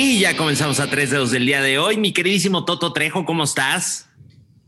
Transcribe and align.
Y 0.00 0.20
ya 0.20 0.36
comenzamos 0.36 0.78
a 0.78 0.88
tres 0.88 1.10
dedos 1.10 1.32
del 1.32 1.44
día 1.44 1.60
de 1.60 1.76
hoy. 1.80 1.96
Mi 1.96 2.12
queridísimo 2.12 2.64
Toto 2.64 2.92
Trejo, 2.92 3.24
¿cómo 3.24 3.42
estás? 3.42 4.08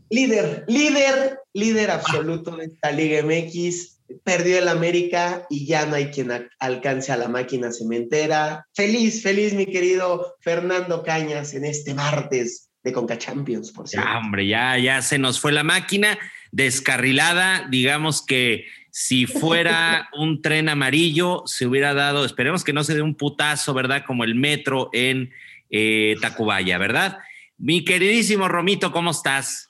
Líder, 0.09 0.65
líder, 0.67 1.39
líder 1.53 1.89
absoluto 1.89 2.57
de 2.57 2.65
esta 2.65 2.91
Liga 2.91 3.23
MX. 3.23 4.01
Perdió 4.25 4.57
el 4.57 4.67
América 4.67 5.45
y 5.49 5.65
ya 5.65 5.85
no 5.85 5.95
hay 5.95 6.07
quien 6.07 6.33
alcance 6.59 7.13
a 7.13 7.15
la 7.15 7.29
máquina 7.29 7.71
cementera. 7.71 8.67
Feliz, 8.75 9.23
feliz, 9.23 9.53
mi 9.53 9.67
querido 9.67 10.35
Fernando 10.41 11.01
Cañas, 11.01 11.53
en 11.53 11.63
este 11.63 11.93
martes 11.93 12.69
de 12.83 12.91
Conca 12.91 13.17
Champions, 13.17 13.71
por 13.71 13.87
cierto. 13.87 14.05
Ya, 14.05 14.17
hombre, 14.17 14.45
ya, 14.45 14.77
ya 14.79 15.01
se 15.01 15.17
nos 15.17 15.39
fue 15.39 15.53
la 15.53 15.63
máquina 15.63 16.19
descarrilada. 16.51 17.69
Digamos 17.69 18.21
que 18.25 18.65
si 18.91 19.25
fuera 19.25 20.09
un 20.13 20.41
tren 20.41 20.67
amarillo, 20.69 21.43
se 21.45 21.65
hubiera 21.65 21.93
dado, 21.93 22.25
esperemos 22.25 22.63
que 22.63 22.73
no 22.73 22.83
se 22.83 22.93
dé 22.93 23.01
un 23.01 23.15
putazo, 23.15 23.73
¿verdad? 23.73 24.03
Como 24.05 24.23
el 24.23 24.35
metro 24.35 24.89
en 24.91 25.31
eh, 25.69 26.17
Tacubaya, 26.21 26.77
¿verdad? 26.77 27.17
Mi 27.57 27.85
queridísimo 27.85 28.49
Romito, 28.49 28.91
¿cómo 28.91 29.11
estás? 29.11 29.69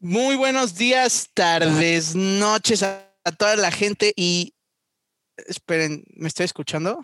Muy 0.00 0.36
buenos 0.36 0.74
días, 0.76 1.30
tardes, 1.32 2.16
noches 2.16 2.82
a 2.82 3.06
toda 3.38 3.56
la 3.56 3.70
gente 3.70 4.12
y 4.16 4.54
esperen, 5.46 6.04
¿me 6.16 6.28
estoy 6.28 6.44
escuchando? 6.44 7.00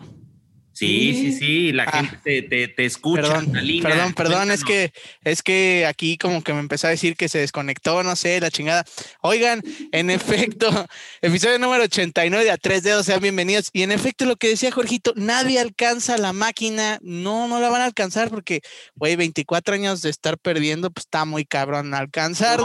Sí, 0.73 1.13
sí, 1.13 1.33
sí, 1.33 1.71
la 1.73 1.83
ah. 1.83 2.03
gente 2.03 2.41
te, 2.43 2.67
te, 2.69 2.85
escucha. 2.85 3.21
Perdón, 3.21 3.51
perdón, 3.81 4.13
perdón, 4.13 4.51
es 4.51 4.63
que, 4.63 4.93
es 5.23 5.43
que 5.43 5.85
aquí 5.85 6.17
como 6.17 6.43
que 6.43 6.53
me 6.53 6.59
empezó 6.59 6.87
a 6.87 6.91
decir 6.91 7.17
que 7.17 7.27
se 7.27 7.39
desconectó, 7.39 8.03
no 8.03 8.15
sé, 8.15 8.39
la 8.39 8.49
chingada. 8.49 8.85
Oigan, 9.21 9.61
en 9.91 10.09
efecto, 10.09 10.69
episodio 11.21 11.59
número 11.59 11.83
89 11.83 12.45
de 12.45 12.51
A 12.51 12.57
Tres 12.57 12.83
Dedos, 12.83 13.05
sean 13.05 13.21
bienvenidos. 13.21 13.69
Y 13.73 13.83
en 13.83 13.91
efecto, 13.91 14.25
lo 14.25 14.37
que 14.37 14.47
decía 14.47 14.71
Jorgito, 14.71 15.13
nadie 15.15 15.59
alcanza 15.59 16.17
la 16.17 16.31
máquina, 16.31 16.99
no, 17.01 17.47
no 17.47 17.59
la 17.59 17.69
van 17.69 17.81
a 17.81 17.85
alcanzar 17.85 18.29
porque, 18.29 18.61
güey, 18.95 19.17
24 19.17 19.75
años 19.75 20.01
de 20.01 20.09
estar 20.09 20.37
perdiendo, 20.37 20.89
pues 20.89 21.05
está 21.05 21.25
muy 21.25 21.43
cabrón 21.43 21.93
alcanzar. 21.93 22.61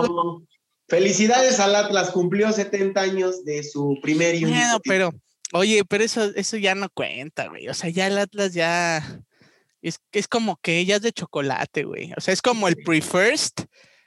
Felicidades 0.88 1.58
al 1.58 1.74
Atlas, 1.74 2.10
cumplió 2.10 2.52
70 2.52 3.00
años 3.00 3.44
de 3.44 3.64
su 3.64 3.98
primer 4.00 4.36
y 4.36 4.44
Bueno, 4.44 4.78
pero 4.84 5.12
Oye, 5.52 5.84
pero 5.88 6.04
eso, 6.04 6.32
eso 6.34 6.56
ya 6.56 6.74
no 6.74 6.88
cuenta, 6.90 7.48
güey. 7.48 7.68
O 7.68 7.74
sea, 7.74 7.90
ya 7.90 8.06
el 8.06 8.18
Atlas 8.18 8.52
ya 8.52 9.02
es, 9.82 10.00
es 10.12 10.26
como 10.26 10.56
que 10.56 10.84
ya 10.84 10.96
es 10.96 11.02
de 11.02 11.12
chocolate, 11.12 11.84
güey. 11.84 12.12
O 12.16 12.20
sea, 12.20 12.34
es 12.34 12.42
como 12.42 12.68
el 12.68 12.76
pre-first. 12.76 13.62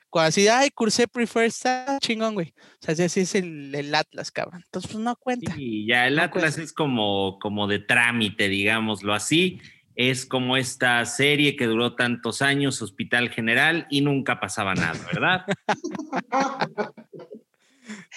Cuando 0.10 0.30
así, 0.30 0.48
ay, 0.48 0.72
cursé 0.72 1.08
pre-first, 1.08 1.66
ah, 1.68 1.98
chingón, 2.02 2.34
güey. 2.34 2.54
O 2.82 2.94
sea, 2.94 3.06
así 3.06 3.22
es 3.22 3.36
el, 3.36 3.74
el, 3.74 3.94
Atlas, 3.94 4.32
cabrón. 4.32 4.64
Entonces, 4.66 4.92
pues 4.92 5.04
no 5.04 5.16
cuenta. 5.16 5.54
Sí, 5.54 5.86
ya 5.88 6.08
el 6.08 6.20
Atlas 6.20 6.58
es 6.58 6.74
como, 6.74 7.38
como 7.40 7.68
de 7.68 7.80
trámite, 7.80 8.50
digámoslo 8.50 9.14
así. 9.14 9.62
Es 9.96 10.26
como 10.26 10.58
esta 10.58 11.06
serie 11.06 11.56
que 11.56 11.66
duró 11.66 11.96
tantos 11.96 12.42
años, 12.42 12.82
Hospital 12.82 13.30
General, 13.30 13.86
y 13.90 14.02
nunca 14.02 14.40
pasaba 14.40 14.74
nada, 14.74 15.00
¿verdad? 15.14 15.46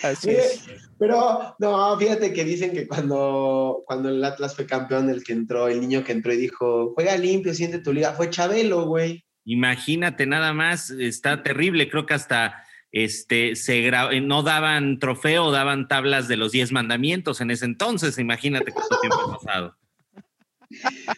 Así 0.02 0.30
es. 0.30 0.64
Pero 0.98 1.54
no, 1.58 1.98
fíjate 1.98 2.32
que 2.32 2.44
dicen 2.44 2.72
que 2.72 2.86
cuando, 2.86 3.82
cuando 3.86 4.08
el 4.08 4.24
Atlas 4.24 4.54
fue 4.54 4.66
campeón, 4.66 5.10
el 5.10 5.24
que 5.24 5.32
entró, 5.32 5.68
el 5.68 5.80
niño 5.80 6.04
que 6.04 6.12
entró 6.12 6.32
y 6.32 6.36
dijo, 6.36 6.92
juega 6.94 7.16
limpio, 7.16 7.54
siente 7.54 7.78
tu 7.78 7.92
liga, 7.92 8.12
fue 8.12 8.30
Chabelo, 8.30 8.86
güey. 8.86 9.24
Imagínate 9.44 10.26
nada 10.26 10.52
más, 10.52 10.90
está 10.90 11.42
terrible, 11.42 11.90
creo 11.90 12.06
que 12.06 12.14
hasta 12.14 12.64
este, 12.92 13.56
se 13.56 13.88
eh, 13.88 14.20
no 14.20 14.42
daban 14.42 14.98
trofeo, 14.98 15.50
daban 15.50 15.88
tablas 15.88 16.28
de 16.28 16.36
los 16.36 16.52
diez 16.52 16.70
mandamientos 16.70 17.40
en 17.40 17.50
ese 17.50 17.64
entonces, 17.64 18.18
imagínate 18.18 18.70
cuánto 18.70 19.00
tiempo 19.00 19.20
ha 19.20 19.38
pasado. 19.38 19.76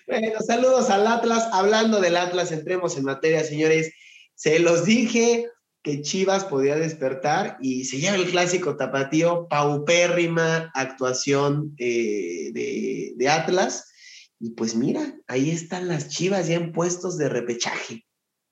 Bueno, 0.07 0.41
saludos 0.45 0.91
al 0.91 1.07
Atlas. 1.07 1.49
Hablando 1.53 2.01
del 2.01 2.17
Atlas, 2.17 2.51
entremos 2.53 2.97
en 2.97 3.05
materia, 3.05 3.45
señores. 3.45 3.93
Se 4.35 4.59
los 4.59 4.85
dije, 4.85 5.49
que 5.85 6.01
Chivas 6.01 6.47
podía 6.47 6.77
despertar 6.77 7.59
y 7.61 7.85
se 7.85 7.99
lleva 7.99 8.17
el 8.17 8.31
clásico 8.31 8.77
tapatío, 8.77 9.47
paupérrima 9.49 10.73
actuación 10.75 11.75
eh, 11.79 12.51
de, 12.55 13.29
Atlas. 13.29 13.93
Y 14.41 14.51
pues 14.55 14.75
mira, 14.75 15.15
ahí 15.27 15.51
están 15.51 15.87
las 15.87 16.09
Chivas 16.09 16.49
ya 16.49 16.57
en 16.57 16.73
puestos 16.73 17.19
de 17.19 17.29
repechaje. 17.29 18.07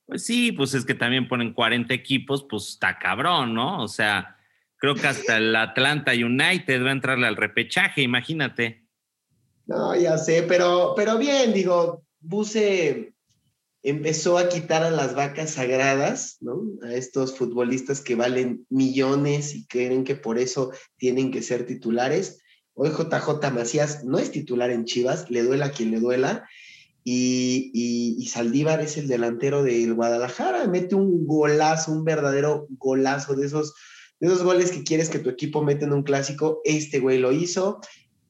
Pues 0.05 0.27
sí, 0.27 0.53
pues 0.53 0.75
es 0.75 0.85
que 0.85 0.95
también 0.95 1.27
ponen 1.27 1.55
40 1.55 1.95
equipos, 1.95 2.45
pues 2.49 2.69
está 2.69 2.99
cabrón, 2.99 3.55
¿no? 3.55 3.83
O 3.83 3.89
sea, 3.89 4.37
creo 4.77 4.95
que 4.95 5.07
hasta 5.07 5.39
el 5.39 5.57
Atlanta 5.57 6.13
United 6.13 6.85
va 6.85 6.91
a 6.91 6.93
entrarle 6.93 7.27
al 7.27 7.37
repechaje, 7.37 8.03
imagínate. 8.03 8.85
No, 9.67 9.97
ya 9.97 10.19
sé, 10.19 10.43
pero, 10.43 10.93
pero 10.95 11.17
bien, 11.17 11.55
digo, 11.55 12.05
Buse 12.21 13.12
empezó 13.83 14.39
a 14.39 14.49
quitar 14.49 14.85
a 14.85 14.91
las 14.91 15.15
vacas 15.15 15.53
sagradas, 15.53 16.37
¿no? 16.41 16.63
A 16.83 16.95
estos 16.95 17.37
futbolistas 17.37 18.01
que 18.01 18.15
valen 18.15 18.65
millones 18.71 19.55
y 19.55 19.67
creen 19.67 20.05
que 20.05 20.15
por 20.15 20.39
eso 20.39 20.73
tienen 20.97 21.31
que 21.31 21.43
ser 21.43 21.67
titulares. 21.67 22.41
Hoy 22.75 22.91
JJ 22.91 23.51
Macías 23.53 24.05
no 24.05 24.19
es 24.19 24.31
titular 24.31 24.71
en 24.71 24.85
Chivas, 24.85 25.31
le 25.31 25.43
duela 25.43 25.67
a 25.67 25.71
quien 25.73 25.91
le 25.91 26.01
duela. 26.01 26.49
Y, 27.05 27.73
y, 27.75 28.29
Saldívar 28.29 28.81
es 28.81 28.97
el 28.97 29.09
delantero 29.09 29.65
del 29.65 29.93
Guadalajara, 29.95 30.69
mete 30.69 30.95
un 30.95 31.27
golazo, 31.27 31.91
un 31.91 32.05
verdadero 32.05 32.69
golazo 32.79 33.35
de 33.35 33.47
esos, 33.47 33.75
de 34.21 34.29
esos 34.29 34.45
goles 34.45 34.71
que 34.71 34.85
quieres 34.85 35.11
que 35.11 35.19
tu 35.19 35.29
equipo 35.29 35.65
mete 35.65 35.85
en 35.85 35.93
un 35.93 36.05
clásico. 36.05 36.61
Este 36.63 37.01
güey 37.01 37.19
lo 37.19 37.33
hizo 37.33 37.81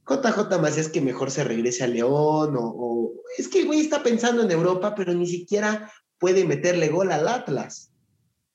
JJ 0.09 0.59
más 0.61 0.79
es 0.79 0.89
que 0.89 1.01
mejor 1.01 1.31
se 1.31 1.45
regrese 1.45 1.85
a 1.85 1.89
León 1.89 2.55
o, 2.57 3.13
es 3.39 3.49
que 3.49 3.61
el 3.61 3.67
güey 3.67 3.81
está 3.81 4.03
pensando 4.03 4.43
en 4.43 4.51
Europa, 4.51 4.95
pero 4.95 5.15
ni 5.15 5.27
siquiera 5.27 5.91
puede 6.19 6.45
meterle 6.45 6.89
gol 6.89 7.13
al 7.13 7.29
Atlas. 7.29 7.93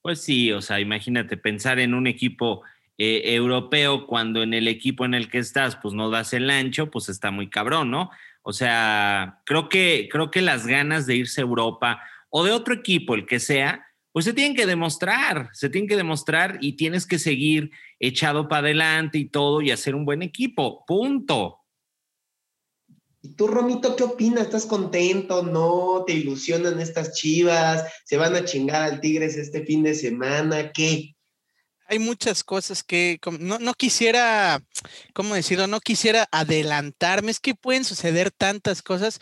Pues 0.01 0.21
sí, 0.21 0.51
o 0.51 0.61
sea, 0.61 0.79
imagínate 0.79 1.35
pensar 1.35 1.79
en 1.79 1.93
un 1.93 2.05
equipo 2.05 2.63
eh, 2.97 3.33
europeo 3.35 4.07
cuando 4.07 4.43
en 4.43 4.53
el 4.53 4.67
equipo 4.67 5.05
en 5.05 5.13
el 5.13 5.29
que 5.29 5.39
estás, 5.39 5.77
pues 5.77 5.93
no 5.93 6.09
das 6.09 6.33
el 6.33 6.49
ancho, 6.49 6.91
pues 6.91 7.09
está 7.09 7.31
muy 7.31 7.49
cabrón, 7.49 7.91
¿no? 7.91 8.11
O 8.43 8.53
sea, 8.53 9.41
creo 9.45 9.67
que, 9.67 10.07
creo 10.11 10.31
que 10.31 10.41
las 10.41 10.67
ganas 10.67 11.05
de 11.05 11.15
irse 11.15 11.41
a 11.41 11.43
Europa 11.43 12.01
o 12.29 12.43
de 12.43 12.51
otro 12.51 12.73
equipo, 12.73 13.15
el 13.15 13.25
que 13.25 13.39
sea, 13.39 13.85
pues 14.11 14.25
se 14.25 14.33
tienen 14.33 14.55
que 14.55 14.65
demostrar, 14.65 15.49
se 15.53 15.69
tienen 15.69 15.87
que 15.87 15.95
demostrar 15.95 16.57
y 16.61 16.73
tienes 16.73 17.05
que 17.05 17.19
seguir 17.19 17.71
echado 17.99 18.47
para 18.47 18.67
adelante 18.67 19.17
y 19.17 19.29
todo 19.29 19.61
y 19.61 19.71
hacer 19.71 19.95
un 19.95 20.05
buen 20.05 20.21
equipo, 20.21 20.85
punto. 20.85 21.59
¿Y 23.21 23.33
tú, 23.33 23.47
Romito, 23.47 23.95
qué 23.95 24.03
opinas? 24.03 24.43
¿Estás 24.43 24.65
contento? 24.65 25.43
¿No? 25.43 26.03
¿Te 26.05 26.13
ilusionan 26.13 26.79
estas 26.79 27.13
chivas? 27.13 27.83
¿Se 28.05 28.15
van 28.15 28.35
a 28.35 28.45
chingar 28.45 28.83
al 28.83 29.01
Tigres 29.01 29.35
este 29.35 29.65
fin 29.65 29.83
de 29.83 29.95
semana? 29.95 30.71
¿Qué? 30.71 31.15
Hay 31.89 31.99
muchas 31.99 32.43
cosas 32.43 32.83
que 32.83 33.19
no, 33.39 33.59
no 33.59 33.73
quisiera, 33.73 34.61
¿cómo 35.13 35.35
decirlo? 35.35 35.67
No 35.67 35.79
quisiera 35.79 36.27
adelantarme. 36.31 37.31
Es 37.31 37.39
que 37.39 37.55
pueden 37.55 37.85
suceder 37.85 38.29
tantas 38.31 38.81
cosas. 38.81 39.19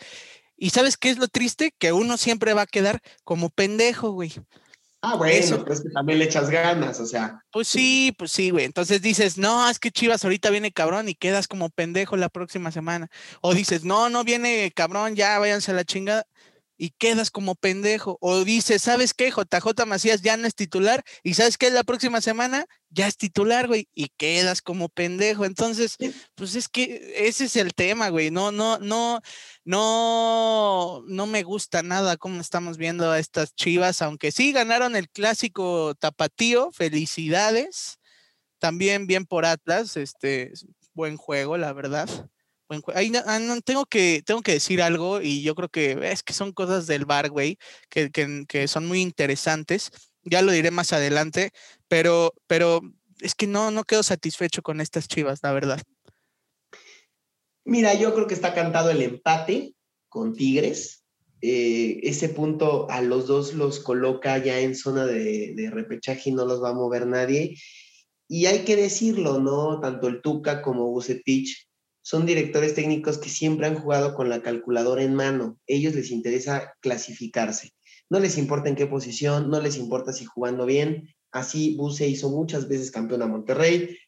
¿Y 0.56 0.70
sabes 0.70 0.96
qué 0.96 1.10
es 1.10 1.18
lo 1.18 1.28
triste? 1.28 1.72
Que 1.78 1.92
uno 1.92 2.16
siempre 2.16 2.54
va 2.54 2.62
a 2.62 2.66
quedar 2.66 3.00
como 3.24 3.50
pendejo, 3.50 4.10
güey. 4.10 4.32
Ah, 5.08 5.14
bueno, 5.14 5.62
pero 5.62 5.72
es 5.72 5.82
que 5.82 5.90
también 5.90 6.18
le 6.18 6.24
echas 6.24 6.50
ganas, 6.50 6.98
o 6.98 7.06
sea. 7.06 7.38
Pues 7.52 7.68
sí, 7.68 8.12
pues 8.18 8.32
sí, 8.32 8.50
güey. 8.50 8.64
Entonces 8.64 9.00
dices, 9.00 9.38
no, 9.38 9.70
es 9.70 9.78
que 9.78 9.92
Chivas 9.92 10.24
ahorita 10.24 10.50
viene 10.50 10.72
cabrón 10.72 11.08
y 11.08 11.14
quedas 11.14 11.46
como 11.46 11.70
pendejo 11.70 12.16
la 12.16 12.28
próxima 12.28 12.72
semana. 12.72 13.08
O 13.40 13.54
dices, 13.54 13.84
no, 13.84 14.08
no 14.08 14.24
viene 14.24 14.72
cabrón, 14.74 15.14
ya 15.14 15.38
váyanse 15.38 15.70
a 15.70 15.74
la 15.74 15.84
chingada 15.84 16.26
y 16.76 16.90
quedas 16.90 17.30
como 17.30 17.54
pendejo. 17.54 18.18
O 18.20 18.44
dices, 18.44 18.82
¿sabes 18.82 19.14
qué? 19.14 19.30
JJ 19.30 19.86
Macías 19.86 20.22
ya 20.22 20.36
no 20.36 20.46
es 20.46 20.54
titular 20.54 21.04
y 21.22 21.34
¿sabes 21.34 21.58
qué? 21.58 21.70
La 21.70 21.84
próxima 21.84 22.20
semana 22.20 22.66
ya 22.90 23.06
es 23.06 23.16
titular, 23.16 23.66
güey, 23.66 23.88
y 23.94 24.08
quedas 24.16 24.62
como 24.62 24.88
pendejo. 24.88 25.44
Entonces, 25.44 25.96
pues 26.34 26.54
es 26.54 26.68
que 26.68 27.14
ese 27.16 27.44
es 27.46 27.56
el 27.56 27.74
tema, 27.74 28.08
güey. 28.08 28.30
No, 28.30 28.52
no, 28.52 28.78
no, 28.78 29.20
no, 29.64 31.02
no 31.06 31.26
me 31.26 31.42
gusta 31.42 31.82
nada 31.82 32.16
cómo 32.16 32.40
estamos 32.40 32.76
viendo 32.78 33.10
a 33.10 33.18
estas 33.18 33.54
chivas, 33.54 34.02
aunque 34.02 34.32
sí 34.32 34.52
ganaron 34.52 34.96
el 34.96 35.08
clásico 35.08 35.94
tapatío. 35.94 36.70
Felicidades. 36.72 37.98
También 38.58 39.06
bien 39.06 39.26
por 39.26 39.44
Atlas, 39.44 39.96
este, 39.96 40.52
buen 40.94 41.16
juego, 41.16 41.58
la 41.58 41.72
verdad. 41.72 42.08
Ah, 42.68 43.38
tengo, 43.64 43.86
que, 43.86 44.22
tengo 44.24 44.42
que 44.42 44.52
decir 44.52 44.82
algo 44.82 45.20
y 45.20 45.42
yo 45.42 45.54
creo 45.54 45.68
que 45.68 45.98
es 46.10 46.22
que 46.22 46.32
son 46.32 46.52
cosas 46.52 46.86
del 46.86 47.04
bar, 47.04 47.30
güey, 47.30 47.58
que, 47.88 48.10
que, 48.10 48.68
son 48.68 48.86
muy 48.86 49.00
interesantes. 49.00 49.90
Ya 50.24 50.42
lo 50.42 50.50
diré 50.50 50.72
más 50.72 50.92
adelante, 50.92 51.52
pero, 51.86 52.32
pero 52.48 52.80
es 53.20 53.34
que 53.34 53.46
no, 53.46 53.70
no 53.70 53.84
quedo 53.84 54.02
satisfecho 54.02 54.62
con 54.62 54.80
estas 54.80 55.06
chivas, 55.06 55.40
la 55.42 55.52
verdad. 55.52 55.80
Mira, 57.64 57.94
yo 57.94 58.14
creo 58.14 58.26
que 58.26 58.34
está 58.34 58.52
cantado 58.52 58.90
el 58.90 59.02
empate 59.02 59.74
con 60.08 60.34
Tigres. 60.34 61.04
Eh, 61.42 62.00
ese 62.02 62.30
punto 62.30 62.90
a 62.90 63.00
los 63.00 63.26
dos 63.26 63.54
los 63.54 63.78
coloca 63.78 64.38
ya 64.38 64.58
en 64.58 64.74
zona 64.74 65.06
de, 65.06 65.52
de 65.54 65.70
repechaje 65.70 66.30
y 66.30 66.32
no 66.32 66.44
los 66.44 66.62
va 66.62 66.70
a 66.70 66.74
mover 66.74 67.06
nadie. 67.06 67.56
Y 68.28 68.46
hay 68.46 68.64
que 68.64 68.74
decirlo, 68.74 69.38
¿no? 69.38 69.78
Tanto 69.78 70.08
el 70.08 70.20
Tuca 70.20 70.62
como 70.62 70.90
Bucetich 70.90 71.65
son 72.06 72.24
directores 72.24 72.74
técnicos 72.74 73.18
que 73.18 73.28
siempre 73.28 73.66
han 73.66 73.74
jugado 73.74 74.14
con 74.14 74.28
la 74.28 74.40
calculadora 74.40 75.02
en 75.02 75.16
mano. 75.16 75.58
Ellos 75.66 75.92
les 75.96 76.12
interesa 76.12 76.76
clasificarse. 76.78 77.72
No 78.08 78.20
les 78.20 78.38
importa 78.38 78.68
en 78.68 78.76
qué 78.76 78.86
posición, 78.86 79.50
no 79.50 79.60
les 79.60 79.76
importa 79.76 80.12
si 80.12 80.24
jugando 80.24 80.66
bien. 80.66 81.12
Así 81.32 81.74
Buse 81.74 82.06
hizo 82.06 82.30
muchas 82.30 82.68
veces 82.68 82.92
campeón 82.92 83.22
a 83.22 83.26
Monterrey. 83.26 83.98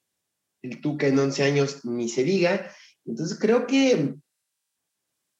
El 0.62 0.81
Tuca 0.81 1.09
en 1.09 1.19
11 1.19 1.43
años 1.43 1.85
ni 1.85 2.09
se 2.09 2.23
diga. 2.23 2.71
Entonces 3.05 3.37
creo 3.37 3.67
que 3.67 4.15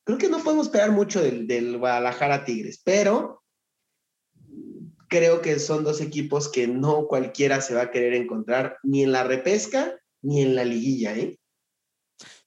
creo 0.03 0.19
que 0.19 0.29
no 0.29 0.43
podemos 0.43 0.67
esperar 0.67 0.91
mucho 0.91 1.23
del, 1.23 1.47
del 1.47 1.79
Guadalajara 1.79 2.45
Tigres, 2.45 2.83
pero 2.85 3.45
creo 5.09 5.43
que 5.43 5.61
son 5.61 5.85
dos 5.85 6.01
equipos 6.01 6.51
que 6.51 6.67
no 6.67 7.07
cualquiera 7.07 7.61
se 7.61 7.75
va 7.75 7.83
a 7.83 7.91
querer 7.93 8.15
encontrar 8.15 8.79
ni 8.83 9.05
en 9.05 9.13
la 9.13 9.23
repesca 9.23 9.97
ni 10.23 10.43
en 10.43 10.57
la 10.57 10.65
liguilla, 10.65 11.17
¿eh? 11.17 11.39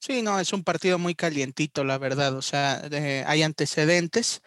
Sí, 0.04 0.22
no, 0.22 0.40
es 0.40 0.52
un 0.52 0.64
partido 0.64 0.98
muy 0.98 1.14
calientito, 1.14 1.84
la 1.84 1.96
verdad. 1.96 2.36
O 2.36 2.42
sea, 2.42 2.82
hay 3.26 3.42
antecedentes. 3.42 4.42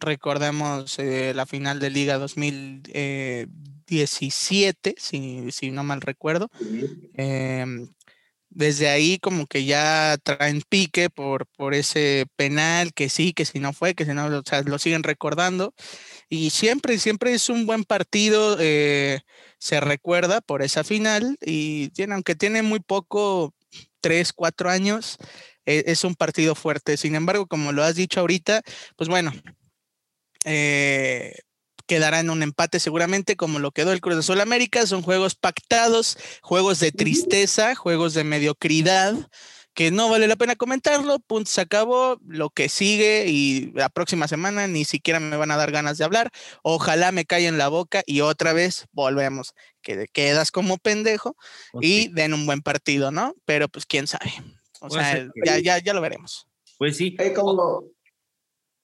Recordemos 0.00 0.98
eh, 0.98 1.32
la 1.32 1.46
final 1.46 1.78
de 1.78 1.90
Liga 1.90 2.18
2017, 2.18 4.96
si, 4.98 5.52
si 5.52 5.70
no 5.70 5.84
mal 5.84 6.00
recuerdo. 6.00 6.50
Em, 7.14 7.88
desde 8.50 8.88
ahí 8.88 9.18
como 9.20 9.46
que 9.46 9.64
ya 9.64 10.16
traen 10.24 10.62
pique 10.68 11.10
por, 11.10 11.46
por 11.56 11.74
ese 11.74 12.26
penal, 12.36 12.92
que 12.94 13.08
sí, 13.08 13.32
que 13.32 13.44
si 13.44 13.58
no 13.60 13.72
fue, 13.72 13.94
que 13.94 14.04
si 14.06 14.14
no, 14.14 14.26
o 14.26 14.42
sea, 14.44 14.62
lo 14.62 14.78
siguen 14.78 15.02
recordando. 15.04 15.74
Y 16.28 16.50
siempre, 16.50 16.98
siempre 16.98 17.34
es 17.34 17.48
un 17.48 17.66
buen 17.66 17.84
partido, 17.84 18.56
eh, 18.60 19.20
se 19.58 19.80
recuerda 19.80 20.40
por 20.40 20.62
esa 20.62 20.84
final 20.84 21.36
y 21.40 21.90
tiene, 21.90 22.14
aunque 22.14 22.34
tiene 22.34 22.62
muy 22.62 22.80
poco, 22.80 23.54
tres, 24.06 24.32
cuatro 24.32 24.70
años, 24.70 25.16
e, 25.64 25.82
es 25.88 26.04
un 26.04 26.14
partido 26.14 26.54
fuerte. 26.54 26.96
Sin 26.96 27.16
embargo, 27.16 27.48
como 27.48 27.72
lo 27.72 27.82
has 27.82 27.96
dicho 27.96 28.20
ahorita, 28.20 28.62
pues 28.94 29.08
bueno, 29.08 29.32
eh, 30.44 31.34
quedará 31.88 32.20
en 32.20 32.30
un 32.30 32.44
empate 32.44 32.78
seguramente 32.78 33.34
como 33.34 33.58
lo 33.58 33.72
quedó 33.72 33.90
el 33.90 34.00
Cruz 34.00 34.18
Azul 34.18 34.40
América. 34.40 34.86
Son 34.86 35.02
juegos 35.02 35.34
pactados, 35.34 36.18
juegos 36.40 36.78
de 36.78 36.92
tristeza, 36.92 37.74
juegos 37.74 38.14
de 38.14 38.22
mediocridad, 38.22 39.28
que 39.74 39.90
no 39.90 40.08
vale 40.08 40.28
la 40.28 40.36
pena 40.36 40.54
comentarlo. 40.54 41.18
Punto, 41.18 41.50
se 41.50 41.62
acabó. 41.62 42.20
Lo 42.28 42.50
que 42.50 42.68
sigue 42.68 43.24
y 43.26 43.72
la 43.74 43.88
próxima 43.88 44.28
semana 44.28 44.68
ni 44.68 44.84
siquiera 44.84 45.18
me 45.18 45.36
van 45.36 45.50
a 45.50 45.56
dar 45.56 45.72
ganas 45.72 45.98
de 45.98 46.04
hablar. 46.04 46.30
Ojalá 46.62 47.10
me 47.10 47.26
en 47.28 47.58
la 47.58 47.66
boca 47.66 48.04
y 48.06 48.20
otra 48.20 48.52
vez 48.52 48.86
volvemos. 48.92 49.52
Que 49.86 50.08
quedas 50.08 50.50
como 50.50 50.78
pendejo 50.78 51.36
y 51.80 52.08
den 52.08 52.34
un 52.34 52.44
buen 52.44 52.60
partido, 52.60 53.12
¿no? 53.12 53.36
Pero 53.44 53.68
pues 53.68 53.86
quién 53.86 54.08
sabe. 54.08 54.32
O 54.80 54.90
sea, 54.90 55.28
ya, 55.44 55.60
ya, 55.60 55.78
ya 55.78 55.94
lo 55.94 56.00
veremos. 56.00 56.48
Pues 56.76 56.96
sí. 56.96 57.16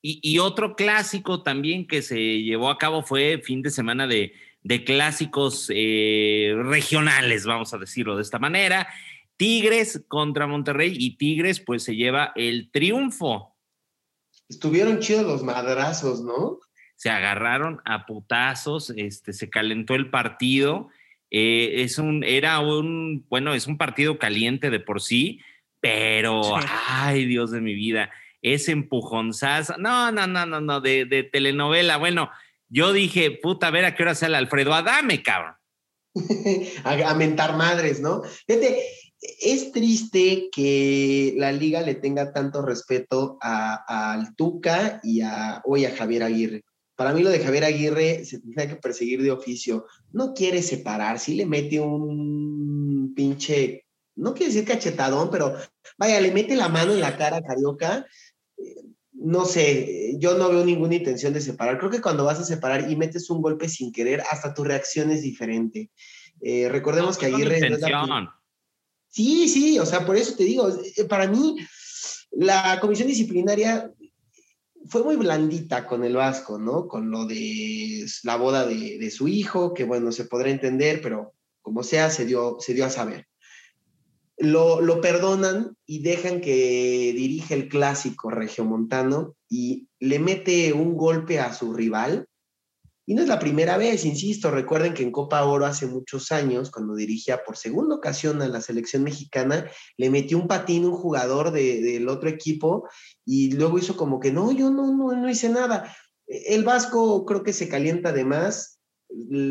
Y, 0.01 0.39
otro 0.39 0.77
clásico 0.77 1.43
también 1.43 1.89
que 1.89 2.03
se 2.03 2.43
llevó 2.43 2.71
a 2.71 2.79
cabo 2.79 3.03
fue 3.03 3.41
fin 3.45 3.63
de 3.63 3.71
semana 3.71 4.07
de, 4.07 4.33
clásicos 4.85 5.67
eh, 5.75 6.55
regionales, 6.57 7.47
vamos 7.47 7.75
a 7.75 7.79
decirlo 7.79 8.15
de 8.17 8.23
esta 8.23 8.39
manera. 8.39 8.89
Tigres 9.37 10.05
contra 10.07 10.47
Monterrey 10.47 10.95
y 10.97 11.17
Tigres 11.17 11.59
pues 11.61 11.83
se 11.83 11.97
lleva 11.97 12.33
el 12.37 12.71
triunfo. 12.71 13.57
Estuvieron 14.49 15.01
chidos 15.01 15.25
los 15.25 15.43
madrazos, 15.43 16.21
¿no? 16.23 16.61
Se 17.03 17.11
agarraron 17.11 17.81
a 17.85 18.07
putazos, 18.07 18.93
este, 18.97 19.33
se 19.33 19.51
calentó 19.51 19.97
el 19.97 20.09
partido. 20.09 20.89
Eh, 21.33 21.83
es 21.83 21.99
un, 21.99 22.23
era 22.23 22.61
un, 22.61 23.27
bueno, 23.29 23.55
es 23.55 23.67
un 23.67 23.77
partido 23.77 24.21
caliente 24.21 24.71
de 24.71 24.79
por 24.79 25.03
sí, 25.03 25.41
pero, 25.81 26.43
ay, 26.87 27.25
Dios 27.25 27.51
de 27.51 27.61
mi 27.61 27.75
vida 27.75 28.13
ese 28.41 28.71
empujonzazo. 28.71 29.75
No, 29.79 30.13
no, 30.13 30.29
no, 30.29 30.47
no, 30.47 30.61
no, 30.61 30.81
de, 30.81 31.29
telenovela. 31.33 31.97
Bueno, 31.97 32.31
yo 32.69 32.93
dije, 32.93 33.33
puta, 33.33 33.67
a 33.67 33.71
ver 33.73 33.85
a 33.85 33.97
qué 33.97 34.05
hora 34.05 34.15
sale 34.15 34.37
Alfredo 34.37 34.73
Adame, 34.73 35.25
cabrón. 35.25 35.57
a, 36.85 37.15
mentar 37.15 37.57
madres, 37.57 38.01
¿no? 38.01 38.23
Fíjate, 38.47 38.81
es 39.41 39.73
triste 39.73 40.51
que 40.53 41.35
la 41.37 41.51
liga 41.51 41.81
le 41.83 41.97
tenga 41.97 42.33
tanto 42.33 42.63
respeto 42.63 43.39
a, 43.41 44.13
al 44.13 44.37
Tuca 44.37 45.01
y 45.03 45.23
a 45.23 45.63
hoy 45.65 45.85
a 45.85 45.97
Javier 45.97 46.23
Aguirre. 46.23 46.63
Para 46.97 47.13
mí 47.13 47.23
lo 47.23 47.31
de 47.31 47.41
Javier 47.41 47.65
Aguirre 47.65 48.25
se 48.25 48.41
tendría 48.41 48.69
que 48.69 48.77
perseguir 48.77 49.23
de 49.23 49.31
oficio. 49.31 49.87
No 50.13 50.35
quiere 50.35 50.63
separar, 50.63 51.19
sí 51.19 51.35
le 51.35 51.47
mete 51.47 51.81
un 51.81 53.13
pinche, 53.15 53.87
no 54.17 54.35
quiere 54.35 54.53
decir 54.53 54.69
cachetadón, 54.69 55.31
pero 55.31 55.55
vaya, 55.99 56.21
le 56.21 56.33
mete 56.33 56.57
la 56.57 56.69
mano 56.69 56.93
en 56.93 57.01
la 57.01 57.17
cara 57.17 57.39
a 57.39 57.43
Carioca 57.43 58.07
no 59.23 59.45
sé, 59.45 60.17
yo 60.19 60.37
no 60.37 60.49
veo 60.49 60.65
ninguna 60.65 60.97
intención 60.97 61.33
de 61.33 61.41
separar. 61.41 61.79
Creo 61.79 61.91
que 61.91 62.01
cuando 62.01 62.25
vas 62.25 62.41
a 62.41 62.45
separar 62.45 62.91
y 62.91 62.97
metes 62.97 63.31
un 63.31 63.41
golpe 63.41 63.69
sin 63.69 63.93
querer, 63.93 64.23
hasta 64.31 64.53
tu 64.53 64.65
reacción 64.65 65.11
es 65.11 65.23
diferente. 65.23 65.91
Eh, 66.41 66.69
recordemos 66.69 67.17
que 67.17 67.27
Aguirre... 67.27 67.61
sí, 69.09 69.49
sí, 69.49 69.79
o 69.79 69.87
sea, 69.87 70.05
por 70.05 70.17
eso 70.17 70.35
te 70.35 70.45
digo, 70.45 70.69
eh, 70.97 71.05
para 71.05 71.29
mí 71.29 71.57
la 72.33 72.79
comisión 72.81 73.07
disciplinaria 73.07 73.93
fue 74.89 75.03
muy 75.03 75.17
blandita 75.17 75.87
con 75.87 76.05
el 76.05 76.17
Vasco, 76.17 76.59
¿no? 76.59 76.89
Con 76.89 77.11
lo 77.11 77.27
de 77.27 78.07
la 78.25 78.37
boda 78.37 78.67
de, 78.67 79.11
su 79.11 79.29
hijo, 79.29 79.75
que 79.75 79.85
bueno, 79.85 80.13
se 80.13 80.25
podrá 80.25 80.51
entender, 80.51 81.01
pero 81.03 81.35
como 81.61 81.83
sea, 81.83 82.11
se 82.11 82.27
dio, 82.27 82.57
se 82.61 82.75
dio 82.75 82.85
a 82.85 82.91
saber 82.91 83.27
lo, 84.43 85.01
perdonan 85.01 85.77
y 85.87 86.03
dejan 86.03 86.41
que 86.41 87.13
dirige 87.15 87.55
el 87.55 87.69
clásico 87.69 88.31
regiomontano 88.31 89.37
y 89.49 89.89
le 90.01 90.19
mete 90.19 90.73
un 90.73 90.97
golpe 90.97 91.39
a 91.39 91.53
su 91.53 91.73
rival. 91.73 92.27
Y 93.05 93.15
no 93.15 93.23
es 93.23 93.29
la 93.29 93.39
primera 93.39 93.77
vez, 93.77 94.05
insisto, 94.05 94.51
recuerden 94.51 94.95
que 94.95 95.03
en 95.03 95.11
Copa 95.11 95.45
Oro 95.45 95.67
hace 95.67 95.87
muchos 95.87 96.31
años, 96.31 96.71
cuando 96.71 96.95
dirigía 96.95 97.43
por 97.43 97.57
segunda 97.57 97.97
ocasión 97.97 98.41
a 98.43 98.49
la 98.49 98.61
selección 98.61 99.03
mexicana, 99.03 99.69
le 99.97 100.11
metió 100.11 100.39
un 100.39 100.47
patín 100.47 100.85
un 100.85 100.93
jugador 100.93 101.51
del 101.51 102.09
otro 102.09 102.29
equipo 102.29 102.89
y 103.25 103.53
luego 103.53 103.79
hizo 103.79 103.97
como 103.97 104.21
que 104.21 104.31
no, 104.31 104.53
yo 104.53 104.71
no, 104.71 104.97
no, 104.97 105.13
no 105.17 105.29
hice 105.29 105.49
nada. 105.49 105.95
El 106.27 106.63
Vasco 106.63 107.25
creo 107.25 107.43
que 107.43 107.53
se 107.53 107.69
calienta 107.69 108.11
además 108.11 108.82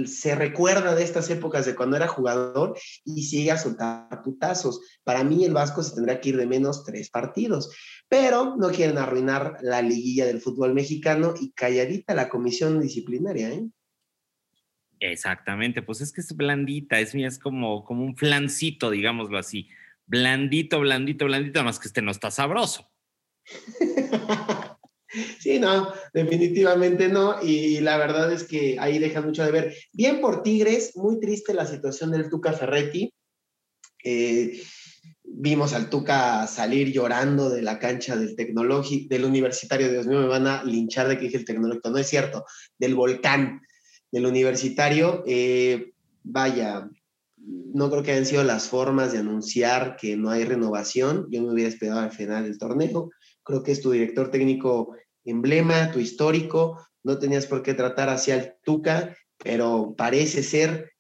se 0.06 0.36
recuerda 0.36 0.96
de 0.96 1.04
estas 1.04 1.30
épocas 1.30 1.66
de 1.66 1.76
cuando 1.76 1.96
era 1.96 2.08
jugador 2.08 2.78
y 3.06 3.24
sigue 3.24 3.52
a 3.52 3.58
soltar 3.58 4.22
putazos. 4.24 4.82
Para 5.04 5.24
mí 5.24 5.46
el 5.46 5.54
Vasco 5.54 5.84
se 5.84 5.96
tendrá 5.96 6.20
que 6.20 6.30
ir 6.30 6.38
de 6.38 6.48
menos 6.48 6.84
tres 6.84 7.10
partidos, 7.10 7.74
pero 8.08 8.56
no 8.58 8.70
quieren 8.72 8.98
arruinar 8.98 9.58
la 9.62 9.82
liguilla 9.82 10.26
del 10.26 10.42
fútbol 10.42 10.74
mexicano 10.74 11.34
y 11.40 11.52
calladita 11.52 12.14
la 12.14 12.30
comisión 12.30 12.80
disciplinaria, 12.80 13.50
¿eh? 13.50 13.68
Exactamente, 15.00 15.82
pues 15.82 16.00
es 16.02 16.14
que 16.14 16.22
es 16.22 16.36
blandita, 16.36 17.00
es, 17.00 17.16
es 17.16 17.40
como, 17.40 17.84
como 17.84 18.06
un 18.06 18.16
flancito, 18.16 18.92
digámoslo 18.92 19.40
así. 19.40 19.68
Blandito, 20.06 20.80
blandito, 20.80 21.26
blandito, 21.26 21.64
más 21.64 21.80
que 21.80 21.88
este 21.88 22.04
no 22.04 22.12
está 22.12 22.30
sabroso. 22.30 22.88
Sí, 25.40 25.60
no, 25.60 25.92
definitivamente 26.14 27.10
no. 27.10 27.42
Y 27.44 27.80
la 27.82 27.98
verdad 27.98 28.32
es 28.32 28.44
que 28.44 28.78
ahí 28.80 29.00
deja 29.00 29.22
mucho 29.22 29.44
de 29.44 29.52
ver. 29.52 29.76
Bien 29.94 30.22
por 30.22 30.44
Tigres, 30.44 30.96
muy 30.96 31.20
triste 31.20 31.54
la 31.54 31.66
situación 31.66 32.12
del 32.12 32.30
Tuca 32.30 32.54
Ferretti. 32.54 33.14
Eh, 34.04 34.62
vimos 35.24 35.74
al 35.74 35.90
Tuca 35.90 36.48
salir 36.48 36.92
llorando 36.92 37.50
de 37.50 37.62
la 37.62 37.80
cancha 37.80 38.16
del 38.16 38.36
tecnológico, 38.36 39.08
del 39.10 39.26
universitario. 39.26 39.92
Dios 39.92 40.08
mío, 40.08 40.20
me 40.20 40.28
van 40.28 40.48
a 40.48 40.64
linchar 40.64 41.08
de 41.08 41.18
que 41.18 41.26
dije 41.26 41.38
el 41.38 41.46
tecnológico. 41.46 41.90
No 41.90 41.98
es 41.98 42.08
cierto, 42.08 42.46
del 42.78 42.96
volcán 42.96 43.62
del 44.12 44.26
universitario. 44.26 45.24
Eh, 45.28 45.94
vaya, 46.24 46.90
no 47.38 47.90
creo 47.90 48.04
que 48.04 48.12
hayan 48.12 48.26
sido 48.26 48.44
las 48.44 48.68
formas 48.68 49.12
de 49.12 49.20
anunciar 49.20 49.96
que 49.96 50.18
no 50.18 50.30
hay 50.30 50.46
renovación. 50.46 51.28
Yo 51.30 51.42
me 51.42 51.52
hubiera 51.52 51.70
esperado 51.70 52.00
al 52.00 52.12
final 52.12 52.44
del 52.44 52.58
torneo. 52.58 53.10
Creo 53.44 53.64
que 53.64 53.72
es 53.72 53.82
tu 53.82 53.92
director 53.92 54.30
técnico 54.30 54.96
emblema, 55.26 55.92
tu 55.92 56.00
histórico, 56.00 56.86
no 57.04 57.18
tenías 57.18 57.48
por 57.48 57.64
qué 57.64 57.74
tratar 57.74 58.10
hacia 58.10 58.36
el 58.36 58.54
Tuca, 58.64 59.16
pero 59.38 59.96
parece 59.98 60.44
ser 60.44 60.94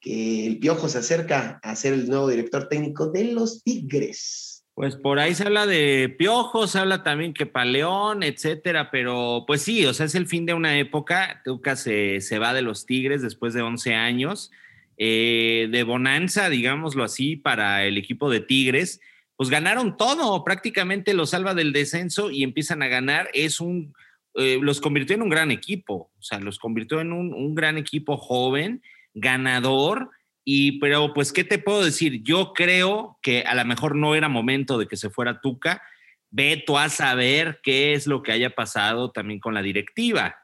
que 0.00 0.46
el 0.46 0.58
Piojo 0.58 0.88
se 0.88 0.98
acerca 0.98 1.58
a 1.62 1.76
ser 1.76 1.94
el 1.94 2.08
nuevo 2.08 2.28
director 2.28 2.68
técnico 2.68 3.10
de 3.10 3.32
los 3.32 3.62
Tigres. 3.62 4.64
Pues 4.74 4.94
por 4.94 5.18
ahí 5.18 5.34
se 5.34 5.44
habla 5.44 5.64
de 5.64 6.14
Piojo, 6.18 6.66
se 6.66 6.78
habla 6.78 7.02
también 7.02 7.32
que 7.32 7.46
Paleón, 7.46 8.22
etcétera, 8.22 8.90
pero 8.90 9.44
pues 9.46 9.62
sí, 9.62 9.86
o 9.86 9.94
sea, 9.94 10.04
es 10.04 10.14
el 10.14 10.26
fin 10.26 10.44
de 10.44 10.52
una 10.52 10.78
época. 10.78 11.40
Tuca 11.46 11.76
se, 11.76 12.20
se 12.20 12.38
va 12.38 12.52
de 12.52 12.60
los 12.60 12.84
Tigres 12.84 13.22
después 13.22 13.54
de 13.54 13.62
11 13.62 13.94
años, 13.94 14.50
eh, 14.98 15.68
de 15.70 15.82
bonanza, 15.82 16.50
digámoslo 16.50 17.04
así, 17.04 17.36
para 17.36 17.86
el 17.86 17.96
equipo 17.96 18.30
de 18.30 18.40
Tigres 18.40 19.00
pues 19.36 19.50
ganaron 19.50 19.96
todo, 19.96 20.42
prácticamente 20.44 21.14
los 21.14 21.30
salva 21.30 21.54
del 21.54 21.72
descenso 21.72 22.30
y 22.30 22.42
empiezan 22.42 22.82
a 22.82 22.88
ganar. 22.88 23.28
Es 23.34 23.60
un, 23.60 23.94
eh, 24.34 24.58
los 24.60 24.80
convirtió 24.80 25.14
en 25.14 25.22
un 25.22 25.28
gran 25.28 25.50
equipo, 25.50 26.10
o 26.18 26.22
sea, 26.22 26.40
los 26.40 26.58
convirtió 26.58 27.00
en 27.00 27.12
un, 27.12 27.54
gran 27.54 27.78
equipo 27.78 28.16
joven, 28.16 28.82
ganador, 29.14 30.10
Y, 30.48 30.78
pero, 30.78 31.12
pues, 31.12 31.32
¿qué 31.32 31.42
te 31.42 31.58
puedo 31.58 31.84
decir? 31.84 32.22
Yo 32.22 32.52
creo 32.54 33.18
que 33.20 33.42
a 33.42 33.54
lo 33.56 33.64
mejor 33.64 33.96
no 33.96 34.14
era 34.14 34.28
momento 34.28 34.78
de 34.78 34.86
que 34.86 34.96
se 34.96 35.10
fuera 35.10 35.40
Tuca. 35.40 35.82
Ve 36.30 36.64
a 36.78 36.88
saber 36.88 37.58
qué 37.64 37.94
es 37.94 38.06
lo 38.06 38.22
que 38.22 38.30
haya 38.30 38.50
pasado 38.50 39.10
también 39.10 39.40
con 39.40 39.54
la 39.54 39.62
directiva. 39.62 40.36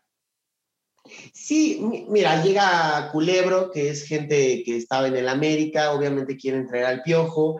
Sí, 1.33 1.81
mira, 2.09 2.43
llega 2.43 3.11
Culebro, 3.13 3.71
que 3.71 3.91
es 3.91 4.05
gente 4.05 4.63
que 4.65 4.77
estaba 4.77 5.09
en 5.09 5.17
el 5.17 5.29
América, 5.29 5.93
obviamente 5.93 6.37
quiere 6.37 6.65
traer 6.65 6.87
al 6.87 7.03
piojo. 7.03 7.59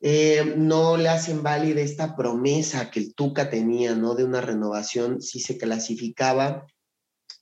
Eh, 0.00 0.54
no 0.56 0.96
le 0.96 1.08
hacen 1.08 1.42
válida 1.42 1.80
esta 1.80 2.16
promesa 2.16 2.90
que 2.90 3.00
el 3.00 3.14
Tuca 3.14 3.50
tenía, 3.50 3.94
¿no? 3.94 4.14
De 4.14 4.24
una 4.24 4.40
renovación 4.40 5.20
si 5.20 5.40
se 5.40 5.58
clasificaba 5.58 6.66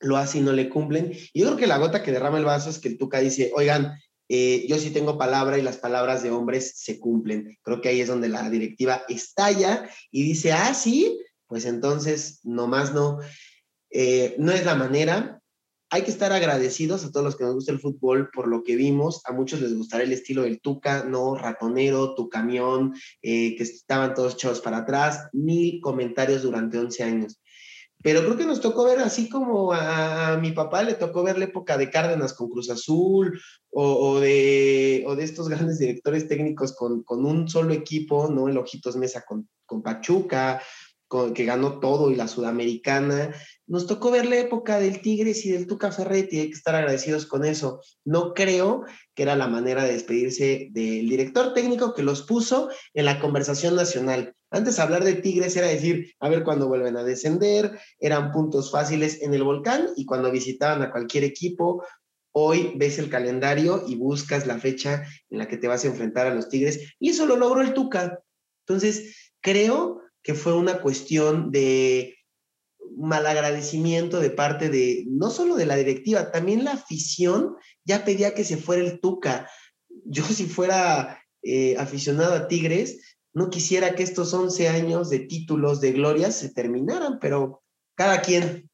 lo 0.00 0.16
hace 0.16 0.38
y 0.38 0.40
no 0.42 0.52
le 0.52 0.68
cumplen. 0.68 1.12
Y 1.32 1.40
yo 1.40 1.46
creo 1.46 1.56
que 1.56 1.66
la 1.66 1.78
gota 1.78 2.02
que 2.02 2.12
derrama 2.12 2.38
el 2.38 2.44
vaso 2.44 2.70
es 2.70 2.78
que 2.78 2.88
el 2.88 2.98
Tuca 2.98 3.18
dice, 3.18 3.52
oigan, 3.54 3.98
eh, 4.28 4.66
yo 4.68 4.78
sí 4.78 4.90
tengo 4.90 5.18
palabra 5.18 5.58
y 5.58 5.62
las 5.62 5.78
palabras 5.78 6.22
de 6.22 6.30
hombres 6.30 6.74
se 6.76 6.98
cumplen. 6.98 7.56
Creo 7.62 7.80
que 7.80 7.88
ahí 7.88 8.00
es 8.00 8.08
donde 8.08 8.28
la 8.28 8.48
directiva 8.50 9.02
estalla 9.08 9.88
y 10.10 10.22
dice, 10.24 10.52
ah, 10.52 10.74
sí, 10.74 11.18
pues 11.46 11.64
entonces, 11.64 12.40
nomás 12.42 12.92
no. 12.92 13.18
Eh, 13.90 14.34
no 14.38 14.52
es 14.52 14.64
la 14.64 14.74
manera. 14.74 15.35
Hay 15.90 16.02
que 16.02 16.10
estar 16.10 16.32
agradecidos 16.32 17.04
a 17.04 17.12
todos 17.12 17.24
los 17.24 17.36
que 17.36 17.44
nos 17.44 17.54
gusta 17.54 17.70
el 17.70 17.78
fútbol 17.78 18.28
por 18.32 18.48
lo 18.48 18.64
que 18.64 18.74
vimos. 18.74 19.22
A 19.24 19.32
muchos 19.32 19.60
les 19.60 19.76
gustará 19.76 20.02
el 20.02 20.12
estilo 20.12 20.42
del 20.42 20.60
Tuca, 20.60 21.04
¿no? 21.04 21.36
Ratonero, 21.36 22.14
tu 22.16 22.28
camión, 22.28 22.92
eh, 23.22 23.54
que 23.56 23.62
estaban 23.62 24.14
todos 24.14 24.34
echados 24.34 24.60
para 24.60 24.78
atrás. 24.78 25.28
Mil 25.32 25.80
comentarios 25.80 26.42
durante 26.42 26.78
11 26.78 27.02
años. 27.04 27.40
Pero 28.02 28.20
creo 28.20 28.36
que 28.36 28.46
nos 28.46 28.60
tocó 28.60 28.84
ver 28.84 28.98
así 28.98 29.28
como 29.28 29.72
a, 29.72 30.38
mi 30.40 30.52
papá 30.52 30.82
le 30.82 30.94
tocó 30.94 31.22
ver 31.22 31.38
la 31.38 31.46
época 31.46 31.78
de 31.78 31.90
Cárdenas 31.90 32.34
con 32.34 32.48
Cruz 32.48 32.68
Azul 32.68 33.40
o, 33.70 34.20
de, 34.20 35.04
o 35.06 35.16
de 35.16 35.24
estos 35.24 35.48
grandes 35.48 35.78
directores 35.78 36.26
técnicos 36.26 36.74
con, 36.74 37.04
un 37.08 37.48
solo 37.48 37.72
equipo, 37.72 38.28
¿no? 38.28 38.48
El 38.48 38.58
Ojitos 38.58 38.96
Mesa 38.96 39.24
con 39.24 39.82
Pachuca, 39.82 40.60
con, 41.08 41.34
que 41.34 41.44
ganó 41.44 41.80
todo 41.80 42.10
y 42.10 42.16
la 42.16 42.28
Sudamericana. 42.28 43.34
Nos 43.66 43.86
tocó 43.86 44.10
ver 44.10 44.26
la 44.26 44.38
época 44.38 44.78
del 44.78 45.00
Tigres 45.00 45.44
y 45.44 45.50
del 45.50 45.66
Tuca 45.66 45.90
Ferretti, 45.90 46.40
hay 46.40 46.46
que 46.48 46.56
estar 46.56 46.74
agradecidos 46.74 47.26
con 47.26 47.44
eso. 47.44 47.80
No 48.04 48.34
creo 48.34 48.84
que 49.14 49.22
era 49.22 49.36
la 49.36 49.48
manera 49.48 49.84
de 49.84 49.92
despedirse 49.92 50.68
del 50.70 51.08
director 51.08 51.54
técnico 51.54 51.94
que 51.94 52.02
los 52.02 52.22
puso 52.22 52.68
en 52.94 53.04
la 53.04 53.20
conversación 53.20 53.76
nacional. 53.76 54.34
Antes 54.50 54.78
hablar 54.78 55.04
de 55.04 55.14
Tigres 55.14 55.56
era 55.56 55.66
decir, 55.66 56.14
a 56.20 56.28
ver 56.28 56.44
cuándo 56.44 56.68
vuelven 56.68 56.96
a 56.96 57.02
descender, 57.02 57.78
eran 57.98 58.30
puntos 58.32 58.70
fáciles 58.70 59.20
en 59.22 59.34
el 59.34 59.42
volcán 59.42 59.88
y 59.96 60.04
cuando 60.06 60.30
visitaban 60.30 60.82
a 60.82 60.92
cualquier 60.92 61.24
equipo, 61.24 61.84
hoy 62.32 62.72
ves 62.76 62.98
el 62.98 63.10
calendario 63.10 63.84
y 63.88 63.96
buscas 63.96 64.46
la 64.46 64.58
fecha 64.58 65.04
en 65.30 65.38
la 65.38 65.48
que 65.48 65.56
te 65.56 65.68
vas 65.68 65.84
a 65.84 65.88
enfrentar 65.88 66.26
a 66.26 66.34
los 66.34 66.48
Tigres 66.48 66.94
y 67.00 67.10
eso 67.10 67.26
lo 67.26 67.36
logró 67.36 67.60
el 67.60 67.74
Tuca. 67.74 68.22
Entonces, 68.66 69.32
creo 69.40 70.00
que 70.26 70.34
fue 70.34 70.54
una 70.54 70.80
cuestión 70.80 71.52
de 71.52 72.18
malagradecimiento 72.96 74.18
de 74.18 74.30
parte 74.30 74.70
de, 74.70 75.04
no 75.06 75.30
solo 75.30 75.54
de 75.54 75.66
la 75.66 75.76
directiva, 75.76 76.32
también 76.32 76.64
la 76.64 76.72
afición 76.72 77.54
ya 77.84 78.04
pedía 78.04 78.34
que 78.34 78.42
se 78.42 78.56
fuera 78.56 78.82
el 78.82 78.98
Tuca. 78.98 79.48
Yo 80.04 80.24
si 80.24 80.46
fuera 80.46 81.22
eh, 81.44 81.76
aficionado 81.78 82.34
a 82.34 82.48
Tigres, 82.48 83.18
no 83.34 83.50
quisiera 83.50 83.94
que 83.94 84.02
estos 84.02 84.34
11 84.34 84.68
años 84.68 85.10
de 85.10 85.20
títulos, 85.20 85.80
de 85.80 85.92
glorias, 85.92 86.36
se 86.36 86.52
terminaran, 86.52 87.20
pero 87.20 87.62
cada 87.94 88.20
quien. 88.20 88.68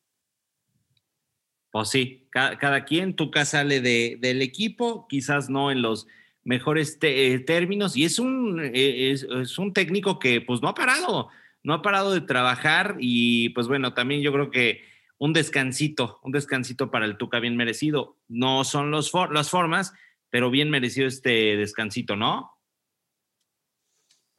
Pues 1.70 1.90
sí, 1.90 2.28
cada, 2.30 2.86
quien, 2.86 3.14
Tuca 3.14 3.44
sale 3.44 3.82
de, 3.82 4.16
del 4.18 4.40
equipo, 4.40 5.06
quizás 5.06 5.50
no 5.50 5.70
en 5.70 5.82
los 5.82 6.06
mejores 6.44 6.96
eh, 7.02 7.38
términos, 7.40 7.94
y 7.94 8.04
es 8.06 8.18
un, 8.18 8.58
eh, 8.58 9.10
es 9.12 9.58
un 9.58 9.74
técnico 9.74 10.18
que 10.18 10.40
pues 10.40 10.62
no 10.62 10.68
ha 10.68 10.74
parado 10.74 11.28
no 11.62 11.74
ha 11.74 11.82
parado 11.82 12.12
de 12.12 12.20
trabajar 12.20 12.96
y 12.98 13.50
pues 13.50 13.68
bueno, 13.68 13.94
también 13.94 14.22
yo 14.22 14.32
creo 14.32 14.50
que 14.50 14.82
un 15.18 15.32
descansito, 15.32 16.18
un 16.22 16.32
descansito 16.32 16.90
para 16.90 17.04
el 17.04 17.16
Tuca 17.16 17.38
bien 17.38 17.56
merecido. 17.56 18.18
No 18.26 18.64
son 18.64 18.90
los 18.90 19.12
las 19.30 19.50
formas, 19.50 19.92
pero 20.30 20.50
bien 20.50 20.68
merecido 20.68 21.06
este 21.06 21.56
descansito, 21.56 22.16
¿no? 22.16 22.58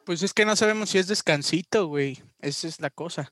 Pues 0.06 0.22
es 0.24 0.34
que 0.34 0.46
no 0.46 0.58
sabemos 0.58 0.90
si 0.90 0.98
es 0.98 1.08
descansito, 1.08 1.88
güey. 1.88 2.22
Esa 2.40 2.68
es 2.68 2.82
la 2.82 2.90
cosa. 2.90 3.32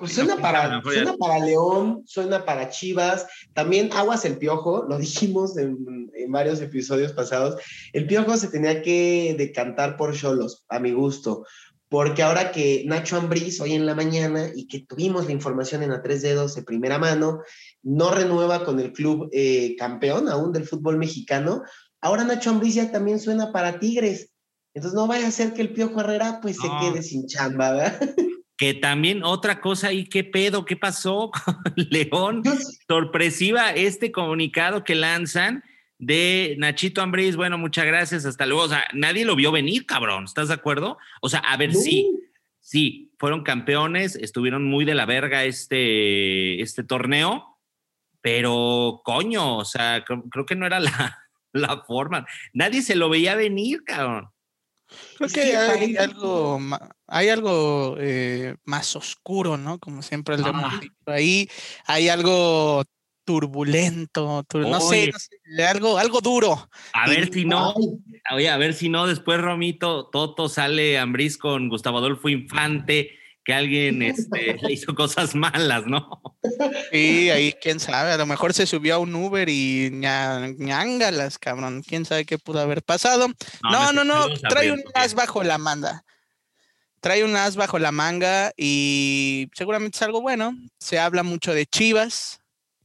Pues 0.00 0.12
suena, 0.12 0.36
para, 0.36 0.82
suena 0.82 1.16
para 1.16 1.38
León, 1.38 2.02
suena 2.04 2.44
para 2.44 2.68
Chivas, 2.68 3.26
también 3.54 3.90
Aguas 3.92 4.24
el 4.24 4.36
Piojo, 4.36 4.84
lo 4.88 4.98
dijimos 4.98 5.56
en, 5.56 6.10
en 6.14 6.32
varios 6.32 6.60
episodios 6.60 7.12
pasados, 7.12 7.60
el 7.92 8.06
Piojo 8.06 8.36
se 8.36 8.48
tenía 8.48 8.82
que 8.82 9.34
decantar 9.38 9.96
por 9.96 10.14
Cholos, 10.14 10.64
a 10.68 10.78
mi 10.78 10.92
gusto, 10.92 11.46
porque 11.88 12.22
ahora 12.22 12.52
que 12.52 12.84
Nacho 12.86 13.16
Ambriz 13.16 13.60
hoy 13.60 13.72
en 13.72 13.86
la 13.86 13.94
mañana 13.94 14.50
y 14.54 14.66
que 14.66 14.80
tuvimos 14.80 15.26
la 15.26 15.32
información 15.32 15.82
en 15.82 15.92
a 15.92 16.02
tres 16.02 16.22
dedos 16.22 16.54
de 16.54 16.62
primera 16.62 16.98
mano, 16.98 17.40
no 17.82 18.10
renueva 18.10 18.64
con 18.64 18.78
el 18.78 18.92
club 18.92 19.30
eh, 19.32 19.74
campeón 19.76 20.28
aún 20.28 20.52
del 20.52 20.66
fútbol 20.66 20.98
mexicano, 20.98 21.62
ahora 22.00 22.24
Nacho 22.24 22.50
Ambriz 22.50 22.74
ya 22.74 22.90
también 22.90 23.20
suena 23.20 23.52
para 23.52 23.78
Tigres. 23.78 24.32
Entonces 24.74 24.94
no 24.94 25.06
vaya 25.06 25.28
a 25.28 25.32
ser 25.32 25.54
que 25.54 25.62
el 25.62 25.72
Piojo 25.72 26.00
Herrera 26.00 26.40
pues 26.42 26.56
se 26.56 26.68
quede 26.80 27.02
sin 27.02 27.26
chamba, 27.26 27.72
¿verdad? 27.72 28.14
Que 28.56 28.74
también 28.74 29.22
otra 29.22 29.60
cosa 29.60 29.92
y 29.92 30.08
qué 30.08 30.24
pedo, 30.24 30.64
qué 30.64 30.76
pasó 30.76 31.30
con 31.30 31.56
León, 31.90 32.42
sorpresiva 32.86 33.70
este 33.70 34.12
comunicado 34.12 34.84
que 34.84 34.94
lanzan 34.94 35.62
de 35.98 36.54
Nachito 36.58 37.02
Ambriz, 37.02 37.36
bueno, 37.36 37.58
muchas 37.58 37.84
gracias, 37.84 38.24
hasta 38.24 38.46
luego. 38.46 38.64
O 38.64 38.68
sea, 38.68 38.84
nadie 38.94 39.24
lo 39.24 39.36
vio 39.36 39.52
venir, 39.52 39.84
cabrón, 39.84 40.24
¿estás 40.24 40.48
de 40.48 40.54
acuerdo? 40.54 40.98
O 41.20 41.28
sea, 41.28 41.40
a 41.40 41.56
ver, 41.56 41.74
si 41.74 41.82
sí, 41.82 42.20
sí, 42.60 43.12
fueron 43.18 43.42
campeones, 43.42 44.14
estuvieron 44.16 44.64
muy 44.64 44.84
de 44.84 44.94
la 44.94 45.06
verga 45.06 45.44
este, 45.44 46.62
este 46.62 46.84
torneo, 46.84 47.58
pero 48.20 49.02
coño, 49.04 49.58
o 49.58 49.64
sea, 49.64 50.04
creo, 50.04 50.46
que 50.46 50.54
no 50.54 50.66
era 50.66 50.80
la, 50.80 51.18
la, 51.52 51.82
forma. 51.82 52.26
Nadie 52.52 52.82
se 52.82 52.94
lo 52.94 53.08
veía 53.08 53.34
venir, 53.34 53.82
cabrón. 53.84 54.30
Creo 55.18 55.28
que 55.28 55.56
hay 55.56 55.96
algo, 55.96 56.58
hay 57.06 57.28
algo 57.28 57.96
eh, 57.98 58.56
más 58.64 58.96
oscuro, 58.96 59.58
¿no? 59.58 59.78
Como 59.78 60.00
siempre 60.00 60.36
el 60.36 60.44
ah. 60.46 60.80
Ahí 61.04 61.50
hay 61.84 62.08
algo 62.08 62.84
turbulento, 63.28 64.42
no, 64.54 64.80
sé, 64.80 65.12
algo, 65.68 65.98
algo 65.98 66.22
duro. 66.22 66.70
A 66.94 67.10
ver 67.10 67.30
si 67.30 67.44
no, 67.44 67.74
oye, 68.32 68.48
a 68.48 68.56
ver 68.56 68.72
si 68.72 68.88
no, 68.88 69.06
después 69.06 69.38
Romito, 69.38 70.06
Toto 70.06 70.48
sale 70.48 70.98
Ambriz 70.98 71.36
con 71.36 71.68
Gustavo 71.68 71.98
Adolfo 71.98 72.30
Infante, 72.30 73.10
que 73.44 73.52
alguien 73.52 74.00
este, 74.00 74.56
le 74.62 74.72
hizo 74.72 74.94
cosas 74.94 75.34
malas, 75.34 75.84
¿no? 75.84 76.22
Sí, 76.90 77.28
ahí 77.28 77.52
quién 77.60 77.80
sabe, 77.80 78.12
a 78.12 78.16
lo 78.16 78.24
mejor 78.24 78.54
se 78.54 78.64
subió 78.64 78.94
a 78.94 78.98
un 78.98 79.14
Uber 79.14 79.46
y 79.50 79.90
ñángalas, 79.92 81.38
cabrón, 81.38 81.82
quién 81.86 82.06
sabe 82.06 82.24
qué 82.24 82.38
pudo 82.38 82.60
haber 82.60 82.82
pasado. 82.82 83.28
No, 83.62 83.92
no, 83.92 84.04
no, 84.04 84.26
trae 84.48 84.72
un 84.72 84.82
as 84.94 85.12
bajo 85.12 85.44
la 85.44 85.58
manga. 85.58 86.02
Trae 87.00 87.24
un 87.24 87.36
as 87.36 87.56
bajo 87.56 87.78
la 87.78 87.92
manga 87.92 88.52
y 88.56 89.50
seguramente 89.52 89.96
es 89.96 90.02
algo 90.02 90.22
bueno. 90.22 90.56
Se 90.80 90.98
habla 90.98 91.22
mucho 91.22 91.52
de 91.52 91.66
Chivas, 91.66 92.37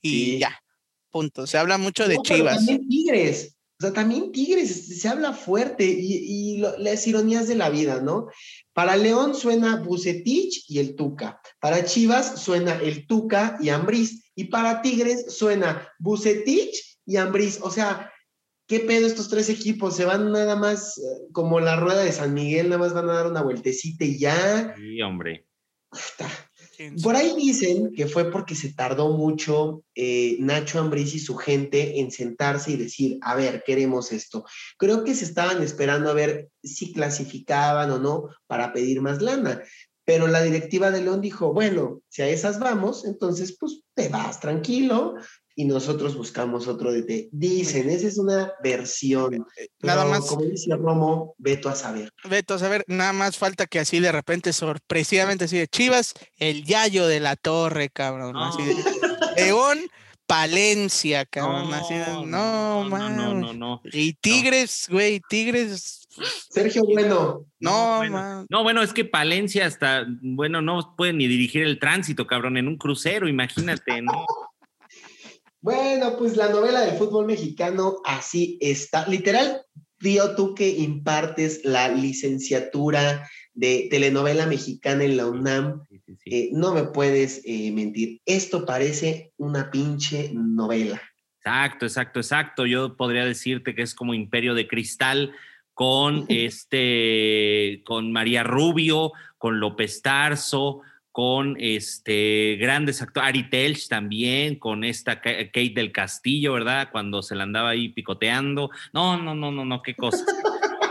y 0.03 0.39
ya, 0.39 0.61
punto. 1.09 1.47
Se 1.47 1.57
habla 1.57 1.77
mucho 1.77 2.07
de 2.07 2.17
Chivas. 2.17 2.57
también 2.57 2.87
Tigres, 2.87 3.55
o 3.79 3.85
sea, 3.85 3.93
también 3.93 4.31
Tigres, 4.31 4.99
se 5.01 5.07
habla 5.07 5.33
fuerte 5.33 5.85
y, 5.85 6.57
las 6.77 7.07
ironías 7.07 7.47
de 7.47 7.55
la 7.55 7.69
vida, 7.69 8.01
¿no? 8.01 8.27
Para 8.73 8.95
León 8.95 9.35
suena 9.35 9.77
Bucetich 9.77 10.65
y 10.69 10.79
el 10.79 10.95
Tuca. 10.95 11.39
Para 11.59 11.83
Chivas 11.83 12.41
suena 12.41 12.75
el 12.75 13.07
Tuca 13.07 13.57
y 13.59 13.69
Ambriz. 13.69 14.31
Y 14.35 14.45
para 14.45 14.81
Tigres 14.81 15.35
suena 15.35 15.87
Bucetich 15.99 16.99
y 17.05 17.17
Ambriz. 17.17 17.59
O 17.61 17.71
sea, 17.71 18.11
¿qué 18.67 18.79
pedo 18.79 19.07
estos 19.07 19.29
tres 19.29 19.49
equipos? 19.49 19.95
Se 19.95 20.05
van 20.05 20.31
nada 20.31 20.55
más 20.55 20.97
eh, 20.97 21.01
como 21.31 21.59
la 21.59 21.75
rueda 21.75 22.03
de 22.03 22.11
San 22.11 22.33
Miguel, 22.33 22.69
nada 22.69 22.79
más 22.79 22.93
van 22.93 23.09
a 23.09 23.13
dar 23.13 23.27
una 23.27 23.41
vueltecita 23.41 24.05
y 24.05 24.19
ya. 24.19 24.75
Sí, 24.77 25.01
hombre. 25.01 25.45
Por 27.01 27.15
ahí 27.15 27.33
dicen 27.35 27.91
que 27.93 28.07
fue 28.07 28.31
porque 28.31 28.55
se 28.55 28.73
tardó 28.73 29.09
mucho 29.09 29.83
eh, 29.95 30.37
Nacho 30.39 30.79
Ambriz 30.79 31.13
y 31.13 31.19
su 31.19 31.35
gente 31.35 31.99
en 31.99 32.11
sentarse 32.11 32.71
y 32.71 32.77
decir, 32.77 33.17
a 33.21 33.35
ver, 33.35 33.63
queremos 33.65 34.11
esto. 34.11 34.45
Creo 34.77 35.03
que 35.03 35.15
se 35.15 35.25
estaban 35.25 35.61
esperando 35.61 36.09
a 36.09 36.13
ver 36.13 36.49
si 36.63 36.93
clasificaban 36.93 37.91
o 37.91 37.99
no 37.99 38.29
para 38.47 38.73
pedir 38.73 39.01
más 39.01 39.21
lana. 39.21 39.61
Pero 40.05 40.27
la 40.27 40.41
directiva 40.41 40.91
de 40.91 41.01
León 41.01 41.21
dijo, 41.21 41.53
bueno, 41.53 42.01
si 42.09 42.21
a 42.21 42.27
esas 42.27 42.59
vamos, 42.59 43.05
entonces 43.05 43.55
pues 43.57 43.81
te 43.95 44.09
vas 44.09 44.39
tranquilo, 44.39 45.15
y 45.55 45.65
nosotros 45.65 46.15
buscamos 46.15 46.67
otro 46.67 46.91
DT. 46.91 47.29
Dicen, 47.31 47.89
esa 47.89 48.07
es 48.07 48.17
una 48.17 48.53
versión. 48.63 49.45
Eh, 49.57 49.67
nada 49.81 50.05
más. 50.05 50.25
Como 50.25 50.43
dice 50.43 50.75
Romo, 50.75 51.35
veto 51.37 51.69
a 51.69 51.75
saber. 51.75 52.11
Veto 52.27 52.55
a 52.55 52.59
saber, 52.59 52.83
nada 52.87 53.13
más 53.13 53.37
falta 53.37 53.67
que 53.67 53.79
así 53.79 53.99
de 53.99 54.11
repente, 54.11 54.53
sorpresivamente, 54.53 55.45
así 55.45 55.57
de 55.57 55.67
Chivas, 55.67 56.13
el 56.37 56.63
Yayo 56.65 57.07
de 57.07 57.19
la 57.19 57.35
Torre, 57.35 57.89
cabrón. 57.89 58.35
Así 58.35 58.63
de, 58.63 58.75
León, 59.37 59.79
Palencia, 60.25 61.25
cabrón. 61.25 61.69
No, 62.29 62.83
no, 62.89 63.09
no, 63.09 63.33
no, 63.33 63.53
no, 63.53 63.81
Y 63.91 64.13
Tigres, 64.13 64.87
güey, 64.89 65.21
Tigres. 65.29 66.07
Sergio 66.49 66.83
Bueno. 66.83 67.45
No, 67.59 67.97
bueno. 67.97 68.45
No, 68.49 68.63
bueno, 68.63 68.81
es 68.81 68.93
que 68.93 69.05
Palencia 69.05 69.65
hasta, 69.65 70.05
bueno, 70.21 70.61
no 70.61 70.95
puede 70.95 71.13
ni 71.13 71.27
dirigir 71.27 71.63
el 71.63 71.79
tránsito, 71.79 72.27
cabrón, 72.27 72.57
en 72.57 72.67
un 72.67 72.77
crucero, 72.77 73.27
imagínate, 73.27 74.01
¿no? 74.01 74.25
bueno, 75.63 76.17
pues 76.17 76.37
la 76.37 76.49
novela 76.49 76.81
del 76.81 76.97
fútbol 76.97 77.25
mexicano 77.25 77.95
así 78.05 78.59
está. 78.61 79.07
Literal, 79.07 79.65
Tío, 80.03 80.35
tú 80.35 80.53
que 80.53 80.67
impartes 80.67 81.61
la 81.63 81.87
licenciatura 81.87 83.29
de 83.53 83.87
telenovela 83.89 84.45
mexicana 84.45 85.05
en 85.05 85.15
la 85.15 85.27
UNAM, 85.27 85.85
eh, 86.25 86.49
no 86.51 86.73
me 86.73 86.83
puedes 86.83 87.41
eh, 87.45 87.71
mentir. 87.71 88.19
Esto 88.25 88.65
parece 88.65 89.31
una 89.37 89.71
pinche 89.71 90.31
novela. 90.33 91.01
Exacto, 91.37 91.85
exacto, 91.85 92.19
exacto. 92.19 92.65
Yo 92.65 92.97
podría 92.97 93.23
decirte 93.23 93.73
que 93.73 93.81
es 93.81 93.95
como 93.95 94.13
Imperio 94.13 94.55
de 94.55 94.67
Cristal 94.67 95.31
con 95.73 96.25
este, 96.27 97.81
con 97.85 98.11
María 98.11 98.43
Rubio, 98.43 99.13
con 99.37 99.61
López 99.61 100.01
Tarso, 100.01 100.81
con 101.13 101.55
este 101.59 102.57
grandes 102.59 103.03
actores, 103.03 103.29
Ari 103.29 103.49
Telch 103.49 103.87
también, 103.87 104.55
con 104.55 104.83
esta 104.83 105.21
Kate 105.21 105.71
del 105.75 105.91
Castillo, 105.91 106.53
¿verdad? 106.53 106.89
Cuando 106.91 107.21
se 107.21 107.35
la 107.35 107.43
andaba 107.43 107.69
ahí 107.69 107.89
picoteando. 107.89 108.71
No, 108.93 109.15
no, 109.21 109.35
no, 109.35 109.51
no, 109.51 109.63
no, 109.63 109.83
qué 109.83 109.95
cosa. 109.95 110.25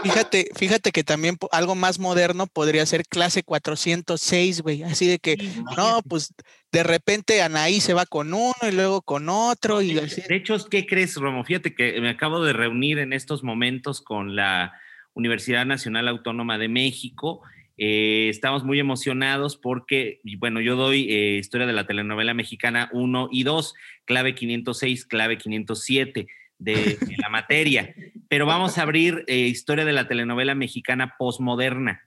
Fíjate, 0.04 0.48
fíjate 0.54 0.92
que 0.92 1.02
también 1.02 1.38
algo 1.50 1.74
más 1.74 1.98
moderno 1.98 2.46
podría 2.46 2.86
ser 2.86 3.04
clase 3.04 3.42
406, 3.42 4.62
güey. 4.62 4.84
Así 4.84 5.08
de 5.08 5.18
que, 5.18 5.36
no, 5.76 6.00
pues 6.08 6.32
de 6.70 6.84
repente 6.84 7.42
Anaí 7.42 7.80
se 7.80 7.92
va 7.92 8.06
con 8.06 8.32
uno 8.32 8.54
y 8.62 8.70
luego 8.70 9.02
con 9.02 9.28
otro. 9.28 9.82
Y 9.82 9.94
De 9.94 10.36
hecho, 10.36 10.56
¿qué 10.70 10.86
crees, 10.86 11.16
Romo? 11.16 11.44
Fíjate 11.44 11.74
que 11.74 12.00
me 12.00 12.10
acabo 12.10 12.44
de 12.44 12.52
reunir 12.52 12.98
en 12.98 13.12
estos 13.12 13.42
momentos 13.42 14.00
con 14.00 14.36
la 14.36 14.72
Universidad 15.14 15.66
Nacional 15.66 16.06
Autónoma 16.06 16.58
de 16.58 16.68
México 16.68 17.42
eh, 17.78 18.28
estamos 18.28 18.64
muy 18.64 18.78
emocionados 18.78 19.56
porque, 19.56 20.20
bueno, 20.38 20.60
yo 20.60 20.76
doy 20.76 21.10
eh, 21.10 21.38
historia 21.38 21.66
de 21.66 21.72
la 21.72 21.86
telenovela 21.86 22.34
mexicana 22.34 22.90
1 22.92 23.28
y 23.32 23.42
2, 23.44 23.74
clave 24.04 24.34
506, 24.34 25.06
clave 25.06 25.38
507 25.38 26.26
de, 26.58 26.98
la 27.18 27.28
materia, 27.28 27.94
pero 28.28 28.46
vamos 28.46 28.78
a 28.78 28.82
abrir 28.82 29.24
eh, 29.26 29.38
historia 29.38 29.84
de 29.84 29.92
la 29.92 30.06
telenovela 30.06 30.54
mexicana 30.54 31.16
postmoderna. 31.18 32.06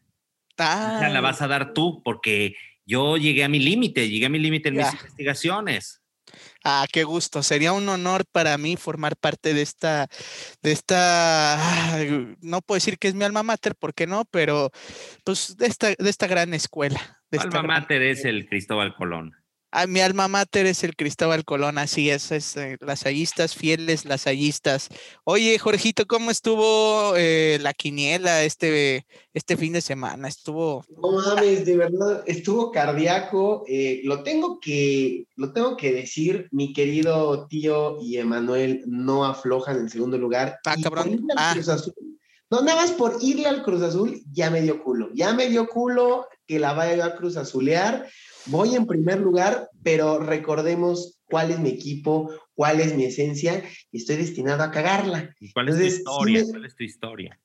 la 1.10 1.22
vas 1.22 1.42
a 1.42 1.48
dar 1.48 1.74
tú 1.74 2.02
porque 2.04 2.56
yo 2.86 3.18
llegué 3.18 3.44
a 3.44 3.50
mi 3.50 3.60
límite, 3.60 4.10
llegué 4.10 4.28
a 4.28 4.30
mi 4.30 4.40
límite 4.40 4.70
en 4.70 4.76
mis 4.76 4.94
investigaciones. 4.94 6.05
Ah, 6.63 6.86
qué 6.92 7.04
gusto. 7.04 7.44
Sería 7.44 7.74
un 7.74 7.88
honor 7.89 8.25
para 8.32 8.58
mí 8.58 8.75
formar 8.77 9.15
parte 9.15 9.54
de 9.54 9.62
esta, 9.62 10.08
de 10.62 10.72
esta, 10.72 11.98
no 12.42 12.62
puedo 12.62 12.77
decir 12.77 12.98
que 12.98 13.08
es 13.08 13.15
mi 13.15 13.24
alma 13.24 13.44
mater, 13.44 13.75
¿por 13.75 13.94
qué 13.94 14.08
no? 14.08 14.25
Pero 14.25 14.72
pues 15.24 15.58
de 15.58 15.68
esta, 15.68 15.88
de 15.89 16.10
esta 16.10 16.27
gran 16.27 16.54
escuela. 16.54 17.22
De 17.32 17.39
alma 17.39 17.63
mater 17.63 18.01
es 18.01 18.25
el 18.25 18.48
Cristóbal 18.48 18.96
Colón. 18.96 19.36
Ah, 19.77 19.88
mi 19.88 20.00
alma 20.00 20.29
mater 20.29 20.67
es 20.67 20.86
el 20.86 20.96
Cristóbal 20.96 21.44
Colón, 21.44 21.77
así 21.77 22.10
es, 22.10 22.32
es 22.32 22.55
eh, 22.55 22.77
lasallistas, 22.79 23.55
fieles 23.55 24.05
lasallistas. 24.05 24.88
Oye, 25.25 25.60
Jorgito, 25.60 26.05
¿cómo 26.05 26.32
estuvo 26.32 27.13
eh, 27.17 27.60
la 27.60 27.74
quiniela 27.74 28.46
este, 28.46 29.05
este 29.34 29.58
fin 29.58 29.74
de 29.74 29.82
semana? 29.82 30.29
Estuvo... 30.29 30.86
No 30.88 31.12
mames, 31.12 31.65
de 31.65 31.75
verdad, 31.75 32.24
estuvo 32.25 32.72
cardíaco. 32.72 33.65
Eh, 33.67 34.00
lo, 34.05 34.24
tengo 34.24 34.62
que, 34.62 35.27
lo 35.36 35.51
tengo 35.51 35.75
que 35.75 35.91
decir, 35.91 36.48
mi 36.51 36.72
querido 36.72 37.46
tío 37.48 38.01
y 38.01 38.15
Emanuel 38.15 38.82
no 38.88 39.25
aflojan 39.25 39.77
en 39.79 39.89
segundo 39.89 40.17
lugar. 40.17 40.58
Ah, 40.65 40.77
cabrón. 40.82 41.27
Ah. 41.36 41.53
No, 42.50 42.62
nada 42.62 42.84
más 42.84 42.91
por 42.91 43.17
irle 43.22 43.48
al 43.48 43.62
Cruz 43.62 43.82
Azul, 43.82 44.24
ya 44.32 44.50
me 44.50 44.62
dio 44.62 44.82
culo. 44.82 45.09
Ya 45.14 45.33
me 45.33 45.50
dio 45.50 45.68
culo 45.68 46.27
que 46.48 46.59
la 46.59 46.74
vaya 46.74 47.05
a 47.05 47.16
Cruz 47.16 47.38
Azulear 47.38 48.07
voy 48.48 48.75
en 48.75 48.86
primer 48.86 49.20
lugar, 49.20 49.70
pero 49.84 50.20
recordemos 50.20 51.20
cuál 51.25 51.51
es 51.51 51.60
mi 51.60 51.70
equipo, 51.70 52.31
cuál 52.53 52.79
es 52.79 52.96
mi 52.96 53.05
esencia 53.05 53.64
y 53.92 53.98
estoy 53.98 54.18
destinado 54.18 54.64
a 54.64 54.72
cagarla. 54.72 55.34
cuál 55.53 55.70
es 55.70 55.77
tu 55.77 55.84
historia? 55.84 56.44
¿Cuál 56.50 56.66
es 56.66 56.75
tu 56.75 56.84
historia? 56.84 57.40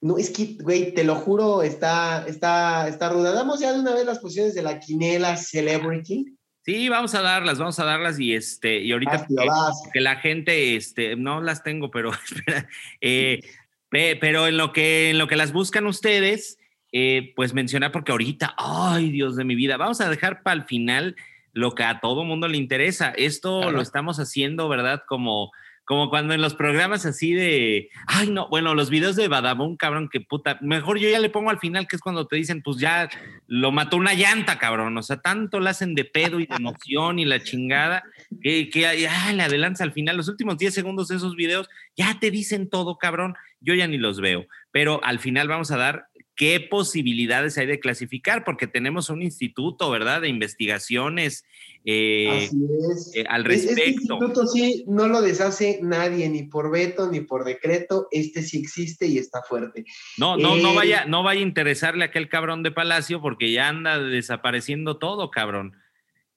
No, 0.00 0.18
es 0.18 0.30
que, 0.30 0.56
güey, 0.60 0.92
te 0.92 1.02
lo 1.02 1.14
juro, 1.14 1.62
está, 1.62 2.26
está, 2.26 2.88
está 2.88 3.08
ruda. 3.08 3.32
Damos 3.32 3.60
ya 3.60 3.72
de 3.72 3.80
una 3.80 3.94
vez 3.94 4.04
las 4.04 4.18
posiciones 4.18 4.54
de 4.54 4.62
la 4.62 4.78
quinela 4.78 5.36
Celebrity. 5.36 6.36
Sí, 6.62 6.88
vamos 6.88 7.14
a 7.14 7.22
darlas, 7.22 7.58
vamos 7.58 7.78
a 7.78 7.84
darlas 7.84 8.18
y 8.18 8.34
este, 8.34 8.80
y 8.80 8.92
ahorita 8.92 9.26
que, 9.92 10.00
la 10.00 10.16
gente, 10.16 10.76
este, 10.76 11.16
no 11.16 11.42
las 11.42 11.62
tengo, 11.62 11.90
pero 11.90 12.10
espera, 12.30 12.68
eh, 13.00 13.40
pero 13.90 14.46
en 14.46 14.56
lo 14.56 14.72
que, 14.72 15.10
en 15.10 15.18
lo 15.18 15.26
que 15.28 15.36
las 15.36 15.52
buscan 15.52 15.86
ustedes, 15.86 16.58
eh, 16.96 17.32
pues 17.34 17.54
mencionar, 17.54 17.90
porque 17.90 18.12
ahorita, 18.12 18.54
ay 18.56 19.10
Dios 19.10 19.34
de 19.34 19.42
mi 19.42 19.56
vida, 19.56 19.76
vamos 19.76 20.00
a 20.00 20.08
dejar 20.08 20.44
para 20.44 20.54
el 20.54 20.62
final 20.62 21.16
lo 21.52 21.74
que 21.74 21.82
a 21.82 21.98
todo 21.98 22.22
mundo 22.22 22.46
le 22.46 22.56
interesa. 22.56 23.10
Esto 23.16 23.72
lo 23.72 23.80
estamos 23.80 24.20
haciendo, 24.20 24.68
¿verdad? 24.68 25.02
Como, 25.08 25.50
como 25.84 26.08
cuando 26.08 26.34
en 26.34 26.40
los 26.40 26.54
programas 26.54 27.04
así 27.04 27.32
de, 27.32 27.88
ay 28.06 28.30
no, 28.30 28.48
bueno, 28.48 28.76
los 28.76 28.90
videos 28.90 29.16
de 29.16 29.26
Badabun, 29.26 29.76
cabrón, 29.76 30.08
que 30.08 30.20
puta, 30.20 30.56
mejor 30.60 31.00
yo 31.00 31.08
ya 31.08 31.18
le 31.18 31.30
pongo 31.30 31.50
al 31.50 31.58
final, 31.58 31.88
que 31.88 31.96
es 31.96 32.02
cuando 32.02 32.28
te 32.28 32.36
dicen, 32.36 32.62
pues 32.62 32.78
ya 32.78 33.08
lo 33.48 33.72
mató 33.72 33.96
una 33.96 34.14
llanta, 34.14 34.60
cabrón, 34.60 34.96
o 34.96 35.02
sea, 35.02 35.16
tanto 35.16 35.58
la 35.58 35.70
hacen 35.70 35.96
de 35.96 36.04
pedo 36.04 36.38
y 36.38 36.46
de 36.46 36.54
emoción 36.54 37.18
y 37.18 37.24
la 37.24 37.42
chingada, 37.42 38.04
que, 38.40 38.70
que 38.70 38.86
ah, 38.86 39.32
le 39.32 39.42
adelanza 39.42 39.82
al 39.82 39.92
final, 39.92 40.16
los 40.16 40.28
últimos 40.28 40.58
10 40.58 40.72
segundos 40.72 41.08
de 41.08 41.16
esos 41.16 41.34
videos, 41.34 41.68
ya 41.96 42.20
te 42.20 42.30
dicen 42.30 42.70
todo, 42.70 42.98
cabrón, 42.98 43.34
yo 43.60 43.74
ya 43.74 43.88
ni 43.88 43.98
los 43.98 44.20
veo, 44.20 44.46
pero 44.70 45.00
al 45.02 45.18
final 45.18 45.48
vamos 45.48 45.72
a 45.72 45.76
dar 45.76 46.06
qué 46.36 46.60
posibilidades 46.60 47.56
hay 47.58 47.66
de 47.66 47.80
clasificar, 47.80 48.44
porque 48.44 48.66
tenemos 48.66 49.10
un 49.10 49.22
instituto, 49.22 49.90
¿verdad?, 49.90 50.20
de 50.20 50.28
investigaciones 50.28 51.44
eh, 51.84 52.50
eh, 53.14 53.24
al 53.28 53.44
respecto. 53.44 53.80
Este 53.80 53.90
instituto 53.90 54.46
sí 54.46 54.84
no 54.88 55.06
lo 55.06 55.20
deshace 55.20 55.78
nadie, 55.82 56.28
ni 56.28 56.44
por 56.44 56.70
veto, 56.70 57.10
ni 57.10 57.20
por 57.20 57.44
decreto, 57.44 58.08
este 58.10 58.42
sí 58.42 58.58
existe 58.58 59.06
y 59.06 59.18
está 59.18 59.42
fuerte. 59.42 59.84
No, 60.18 60.36
no, 60.36 60.56
no, 60.56 60.72
eh, 60.72 60.76
vaya, 60.76 61.04
no 61.04 61.22
vaya 61.22 61.40
a 61.40 61.44
interesarle 61.44 62.04
a 62.04 62.08
aquel 62.08 62.28
cabrón 62.28 62.62
de 62.62 62.72
Palacio, 62.72 63.20
porque 63.20 63.52
ya 63.52 63.68
anda 63.68 63.98
desapareciendo 63.98 64.98
todo, 64.98 65.30
cabrón. 65.30 65.76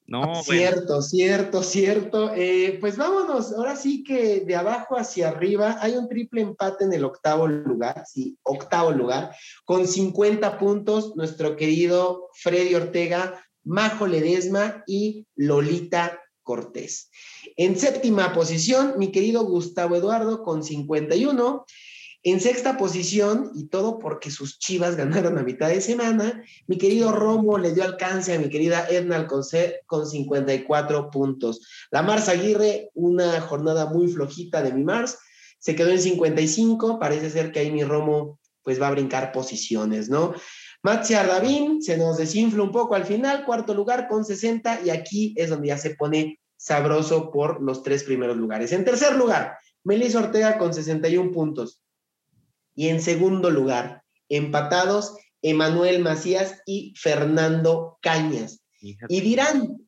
No, 0.07 0.41
cierto, 0.41 1.01
cierto, 1.01 1.61
cierto. 1.61 2.31
Eh, 2.33 2.77
pues 2.79 2.95
vámonos, 2.95 3.51
ahora 3.51 3.75
sí 3.75 4.05
que 4.05 4.39
de 4.39 4.55
abajo 4.55 4.95
hacia 4.95 5.27
arriba 5.27 5.79
hay 5.81 5.97
un 5.97 6.07
triple 6.07 6.41
empate 6.41 6.85
en 6.85 6.93
el 6.93 7.03
octavo 7.03 7.45
lugar, 7.45 8.05
sí, 8.07 8.37
octavo 8.43 8.91
lugar, 8.91 9.35
con 9.65 9.85
50 9.85 10.57
puntos, 10.57 11.15
nuestro 11.17 11.57
querido 11.57 12.29
Freddy 12.35 12.73
Ortega, 12.75 13.43
Majo 13.65 14.07
Ledesma 14.07 14.81
y 14.87 15.27
Lolita 15.35 16.21
Cortés. 16.41 17.09
En 17.57 17.77
séptima 17.77 18.33
posición, 18.33 18.93
mi 18.97 19.11
querido 19.11 19.43
Gustavo 19.43 19.97
Eduardo 19.97 20.41
con 20.41 20.63
51. 20.63 21.65
En 22.29 22.41
sexta 22.41 22.75
posición, 22.75 23.51
y 23.55 23.69
todo 23.69 23.99
porque 23.99 24.31
sus 24.31 24.59
chivas 24.59 24.97
ganaron 24.97 25.37
a 25.37 25.43
mitad 25.43 25.69
de 25.69 25.79
semana, 25.79 26.43
mi 26.67 26.77
querido 26.77 27.13
Romo 27.13 27.57
le 27.57 27.73
dio 27.73 27.85
alcance 27.85 28.33
a 28.33 28.37
mi 28.37 28.49
querida 28.49 28.85
Edna 28.89 29.15
Alcocer 29.15 29.83
con 29.85 30.05
54 30.05 31.09
puntos. 31.09 31.65
La 31.89 32.01
Mars 32.01 32.27
Aguirre, 32.27 32.91
una 32.95 33.39
jornada 33.39 33.85
muy 33.85 34.09
flojita 34.09 34.61
de 34.61 34.73
mi 34.73 34.83
Mars, 34.83 35.17
se 35.57 35.73
quedó 35.73 35.89
en 35.89 36.01
55. 36.01 36.99
Parece 36.99 37.29
ser 37.29 37.53
que 37.53 37.59
ahí 37.59 37.71
mi 37.71 37.85
Romo 37.85 38.41
pues 38.61 38.81
va 38.81 38.89
a 38.89 38.91
brincar 38.91 39.31
posiciones, 39.31 40.09
¿no? 40.09 40.33
Matzia 40.83 41.25
Davín 41.25 41.81
se 41.81 41.97
nos 41.97 42.17
desinfla 42.17 42.61
un 42.61 42.73
poco 42.73 42.95
al 42.95 43.05
final, 43.05 43.45
cuarto 43.45 43.73
lugar 43.73 44.09
con 44.09 44.25
60, 44.25 44.81
y 44.83 44.89
aquí 44.89 45.33
es 45.37 45.49
donde 45.49 45.69
ya 45.69 45.77
se 45.77 45.91
pone 45.91 46.41
sabroso 46.57 47.31
por 47.31 47.63
los 47.63 47.83
tres 47.83 48.03
primeros 48.03 48.35
lugares. 48.35 48.73
En 48.73 48.83
tercer 48.83 49.15
lugar, 49.15 49.55
Melissa 49.85 50.19
Ortega 50.19 50.57
con 50.57 50.73
61 50.73 51.31
puntos. 51.31 51.79
Y 52.77 52.89
en 52.89 53.01
segundo 53.01 53.49
lugar, 53.49 54.03
empatados 54.29 55.17
Emanuel 55.41 55.99
Macías 55.99 56.61
y 56.67 56.93
Fernando 56.95 57.97
Cañas. 58.01 58.61
Y 58.79 59.21
dirán, 59.21 59.79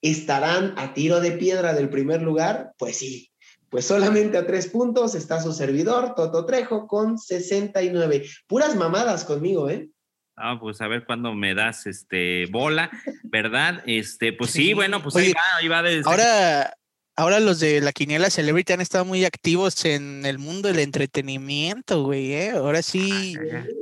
¿estarán 0.00 0.74
a 0.78 0.94
tiro 0.94 1.20
de 1.20 1.32
piedra 1.32 1.74
del 1.74 1.90
primer 1.90 2.22
lugar? 2.22 2.72
Pues 2.78 2.98
sí, 2.98 3.32
pues 3.68 3.84
solamente 3.84 4.38
a 4.38 4.46
tres 4.46 4.68
puntos 4.68 5.16
está 5.16 5.40
su 5.40 5.52
servidor, 5.52 6.14
Toto 6.14 6.46
Trejo, 6.46 6.86
con 6.86 7.18
69. 7.18 8.24
Puras 8.46 8.76
mamadas 8.76 9.24
conmigo, 9.24 9.68
¿eh? 9.68 9.90
Ah, 10.36 10.56
pues 10.58 10.80
a 10.80 10.86
ver 10.86 11.04
cuándo 11.04 11.34
me 11.34 11.54
das 11.54 11.86
este 11.88 12.46
bola, 12.46 12.90
¿verdad? 13.24 13.82
Este, 13.86 14.32
pues 14.32 14.52
sí, 14.52 14.72
bueno, 14.72 15.02
pues 15.02 15.16
ahí 15.16 15.32
va, 15.68 15.82
Ahora, 16.04 16.74
ahora 17.20 17.38
los 17.38 17.60
de 17.60 17.82
la 17.82 17.92
Quiniela 17.92 18.30
Celebrity 18.30 18.72
han 18.72 18.80
estado 18.80 19.04
muy 19.04 19.26
activos 19.26 19.84
en 19.84 20.24
el 20.24 20.38
mundo 20.38 20.68
del 20.68 20.78
entretenimiento, 20.78 22.02
güey, 22.02 22.32
¿eh? 22.32 22.50
Ahora 22.52 22.80
sí, 22.80 23.34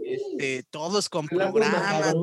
este, 0.05 0.65
todos 0.71 1.09
con 1.09 1.29
programas. 1.29 2.15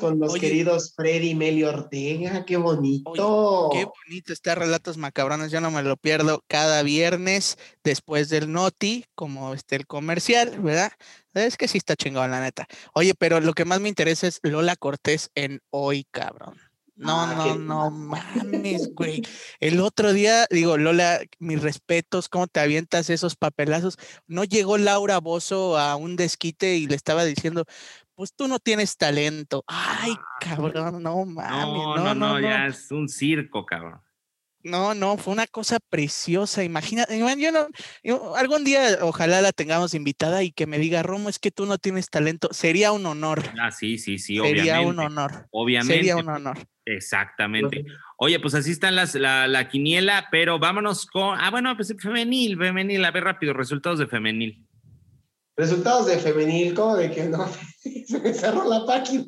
Con 0.00 0.18
los 0.18 0.34
queridos 0.34 0.92
Freddy 0.96 1.30
y 1.30 1.34
Meli 1.36 1.62
Ortega, 1.62 2.44
qué 2.44 2.56
bonito. 2.56 3.68
qué 3.72 3.84
bonito 3.84 4.32
está 4.32 4.56
Relatos 4.56 4.96
Macabrones, 4.96 5.52
yo 5.52 5.60
no 5.60 5.70
me 5.70 5.84
lo 5.84 5.96
pierdo 5.96 6.42
cada 6.48 6.82
viernes 6.82 7.58
después 7.84 8.28
del 8.28 8.50
Noti, 8.50 9.04
como 9.14 9.54
este 9.54 9.76
el 9.76 9.86
comercial, 9.86 10.58
¿verdad? 10.58 10.90
Es 11.34 11.56
que 11.56 11.68
sí 11.68 11.78
está 11.78 11.94
chingón, 11.94 12.32
la 12.32 12.40
neta. 12.40 12.66
Oye, 12.92 13.14
pero 13.16 13.40
lo 13.40 13.52
que 13.52 13.64
más 13.64 13.80
me 13.80 13.88
interesa 13.88 14.26
es 14.26 14.40
Lola 14.42 14.74
Cortés 14.74 15.30
en 15.36 15.60
Hoy, 15.70 16.06
cabrón. 16.10 16.58
No, 16.96 17.20
ah, 17.20 17.34
no, 17.34 17.54
no 17.56 17.90
mames, 17.90 18.94
güey. 18.94 19.22
El 19.60 19.80
otro 19.80 20.14
día, 20.14 20.46
digo, 20.50 20.78
Lola, 20.78 21.20
mis 21.38 21.60
respetos, 21.60 22.30
¿cómo 22.30 22.46
te 22.46 22.60
avientas 22.60 23.10
esos 23.10 23.36
papelazos? 23.36 23.98
No 24.26 24.44
llegó 24.44 24.78
Laura 24.78 25.18
Bozo 25.18 25.78
a 25.78 25.96
un 25.96 26.16
desquite 26.16 26.76
y 26.76 26.86
le 26.86 26.96
estaba 26.96 27.24
diciendo, 27.24 27.66
pues 28.14 28.32
tú 28.34 28.48
no 28.48 28.58
tienes 28.58 28.96
talento. 28.96 29.62
Ay, 29.66 30.14
ah, 30.18 30.38
cabrón, 30.40 31.02
no 31.02 31.26
mames. 31.26 31.50
No, 31.50 31.96
no, 31.96 32.14
no, 32.14 32.40
ya 32.40 32.66
es 32.66 32.90
un 32.90 33.10
circo, 33.10 33.66
cabrón. 33.66 34.00
No, 34.66 34.94
no, 34.94 35.16
fue 35.16 35.32
una 35.32 35.46
cosa 35.46 35.78
preciosa. 35.78 36.64
Imagínate, 36.64 37.16
yo 37.18 37.52
no, 37.52 38.34
algún 38.34 38.64
día 38.64 38.98
ojalá 39.00 39.40
la 39.40 39.52
tengamos 39.52 39.94
invitada 39.94 40.42
y 40.42 40.50
que 40.50 40.66
me 40.66 40.78
diga, 40.78 41.04
Romo, 41.04 41.28
es 41.28 41.38
que 41.38 41.52
tú 41.52 41.66
no 41.66 41.78
tienes 41.78 42.10
talento. 42.10 42.48
Sería 42.50 42.90
un 42.90 43.06
honor. 43.06 43.44
Ah, 43.60 43.70
sí, 43.70 43.96
sí, 43.96 44.18
sí, 44.18 44.40
obviamente. 44.40 44.64
Sería 44.64 44.80
un 44.80 44.98
honor. 44.98 45.46
Obviamente. 45.52 45.94
Sería 45.94 46.16
un 46.16 46.28
honor. 46.28 46.58
Exactamente. 46.84 47.84
Oye, 48.16 48.40
pues 48.40 48.54
así 48.54 48.72
están 48.72 48.96
las, 48.96 49.14
la, 49.14 49.68
quiniela, 49.68 50.26
pero 50.32 50.58
vámonos 50.58 51.06
con. 51.06 51.38
Ah, 51.38 51.50
bueno, 51.50 51.76
pues 51.76 51.94
femenil, 52.00 52.58
femenil. 52.58 53.04
A 53.04 53.12
ver 53.12 53.22
rápido, 53.22 53.52
resultados 53.52 54.00
de 54.00 54.08
femenil. 54.08 54.66
Resultados 55.56 56.06
de 56.06 56.18
femenil, 56.18 56.74
¿cómo 56.74 56.96
de 56.96 57.10
que 57.12 57.24
no? 57.24 57.48
Se 58.06 58.18
me 58.18 58.34
cerró 58.34 58.68
la 58.68 58.84
página. 58.84 59.24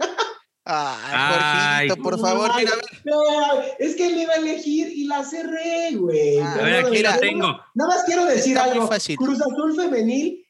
Ay, 0.71 1.89
por 2.03 2.21
favor, 2.21 2.51
mira. 2.57 2.73
es 3.79 3.97
que 3.97 4.11
le 4.11 4.23
iba 4.23 4.35
a 4.35 4.37
elegir 4.37 4.89
y 4.89 5.05
la 5.05 5.25
cerré, 5.25 5.95
güey. 5.97 6.39
Ah, 6.41 6.57
a 6.61 6.63
ver, 6.63 6.87
aquí 6.87 7.03
la 7.03 7.17
tengo. 7.19 7.47
Nada 7.75 7.89
más 7.89 8.05
quiero 8.05 8.27
decir 8.27 8.59
algo. 8.59 8.87
Cruz 9.17 9.41
Azul 9.41 9.75
Femenil, 9.75 10.47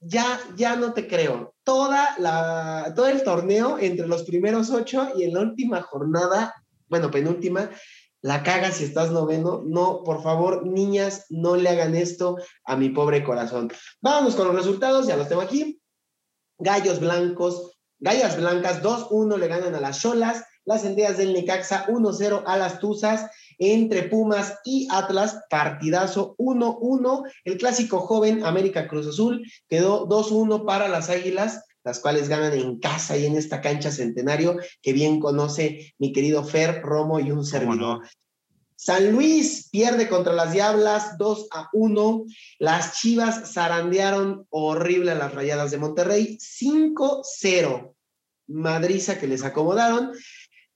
ya, 0.00 0.38
ya 0.56 0.76
no 0.76 0.92
te 0.92 1.08
creo. 1.08 1.54
Toda 1.64 2.14
la, 2.18 2.92
todo 2.94 3.06
el 3.06 3.22
torneo, 3.22 3.78
entre 3.78 4.06
los 4.06 4.24
primeros 4.24 4.70
ocho 4.70 5.08
y 5.16 5.24
en 5.24 5.32
la 5.32 5.40
última 5.40 5.80
jornada, 5.80 6.54
bueno, 6.88 7.10
penúltima, 7.10 7.70
la 8.20 8.42
cagas 8.42 8.76
si 8.76 8.84
estás 8.84 9.12
noveno. 9.12 9.62
No, 9.64 10.02
por 10.04 10.22
favor, 10.22 10.66
niñas, 10.66 11.24
no 11.30 11.56
le 11.56 11.70
hagan 11.70 11.94
esto 11.94 12.36
a 12.64 12.76
mi 12.76 12.90
pobre 12.90 13.24
corazón. 13.24 13.72
Vámonos 14.02 14.36
con 14.36 14.46
los 14.48 14.56
resultados, 14.56 15.06
ya 15.06 15.16
los 15.16 15.28
tengo 15.30 15.40
aquí. 15.40 15.80
Gallos 16.58 17.00
blancos 17.00 17.73
Gallas 18.04 18.36
Blancas 18.36 18.82
2-1 18.82 19.38
le 19.38 19.48
ganan 19.48 19.74
a 19.74 19.80
las 19.80 19.98
Cholas, 19.98 20.44
las 20.66 20.84
Endeas 20.84 21.16
del 21.16 21.32
Necaxa 21.32 21.86
1-0 21.86 22.42
a 22.44 22.58
las 22.58 22.78
Tuzas, 22.78 23.30
entre 23.56 24.02
Pumas 24.02 24.58
y 24.62 24.86
Atlas, 24.90 25.40
partidazo 25.48 26.36
1-1. 26.36 27.22
El 27.44 27.56
clásico 27.56 28.00
joven 28.00 28.44
América 28.44 28.88
Cruz 28.88 29.06
Azul 29.06 29.42
quedó 29.70 30.06
2-1 30.06 30.66
para 30.66 30.86
las 30.88 31.08
Águilas, 31.08 31.64
las 31.82 31.98
cuales 31.98 32.28
ganan 32.28 32.52
en 32.52 32.78
casa 32.78 33.16
y 33.16 33.24
en 33.24 33.36
esta 33.36 33.62
cancha 33.62 33.90
centenario 33.90 34.58
que 34.82 34.92
bien 34.92 35.18
conoce 35.18 35.94
mi 35.96 36.12
querido 36.12 36.44
Fer, 36.44 36.82
Romo 36.82 37.20
y 37.20 37.30
un 37.30 37.42
servidor. 37.42 38.02
San 38.76 39.12
Luis 39.12 39.70
pierde 39.72 40.10
contra 40.10 40.34
las 40.34 40.52
Diablas 40.52 41.16
2 41.16 41.48
a 41.52 41.70
1. 41.72 42.24
Las 42.58 43.00
Chivas 43.00 43.50
zarandearon 43.50 44.46
horrible 44.50 45.12
a 45.12 45.14
las 45.14 45.34
Rayadas 45.34 45.70
de 45.70 45.78
Monterrey 45.78 46.36
5-0 46.38 47.93
madriza 48.46 49.18
que 49.18 49.26
les 49.26 49.44
acomodaron. 49.44 50.12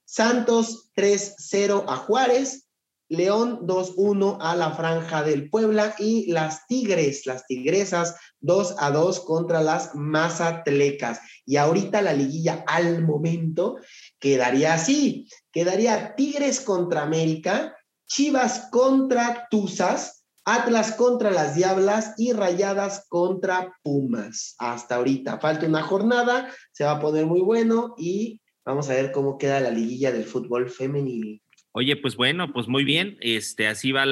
Santos 0.05 0.91
3-0 0.97 1.85
a 1.89 1.97
Juárez. 1.97 2.65
León 3.11 3.61
2-1 3.67 4.37
a 4.39 4.55
la 4.55 4.73
Franja 4.73 5.23
del 5.23 5.49
Puebla 5.49 5.95
y 5.99 6.31
las 6.31 6.67
Tigres, 6.67 7.25
las 7.25 7.47
Tigresas 7.47 8.17
2 8.41 8.75
a 8.79 8.91
2 8.91 9.21
contra 9.21 9.63
las 9.63 9.95
Mazatlecas. 9.95 11.21
Y 11.47 11.57
ahorita 11.57 12.03
la 12.03 12.13
liguilla 12.13 12.65
al 12.67 13.03
momento 13.03 13.79
quedaría 14.19 14.75
así, 14.75 15.27
quedaría 15.51 16.17
Tigres 16.17 16.61
contra 16.61 17.03
América, 17.03 17.75
Chivas 18.07 18.69
contra 18.71 19.49
Tuzas, 19.51 20.18
Atlas 20.49 20.93
contra 20.93 21.31
las 21.31 21.55
Diablas 21.55 22.15
y 22.17 22.33
Rayadas 22.33 23.07
contra 23.11 23.77
Pumas. 23.83 24.57
Hasta 24.59 24.97
ahorita. 24.97 25.39
Falta 25.41 25.67
una 25.67 25.83
jornada, 25.83 26.51
se 26.73 26.85
va 26.85 26.93
a 26.93 27.01
poner 27.01 27.27
muy 27.27 27.41
bueno 27.41 27.95
y 27.99 28.41
vamos 28.65 28.89
a 28.89 28.95
ver 28.95 29.13
cómo 29.13 29.37
queda 29.37 29.61
la 29.61 29.71
liguilla 29.71 30.11
del 30.11 30.25
fútbol 30.25 30.71
femenil. 30.71 31.43
Oye, 31.73 31.97
pues 31.97 32.17
bueno, 32.17 32.51
pues 32.51 32.67
muy 32.67 32.83
bien. 32.85 33.19
Este, 33.21 33.67
así 33.67 33.93
va 33.93 34.05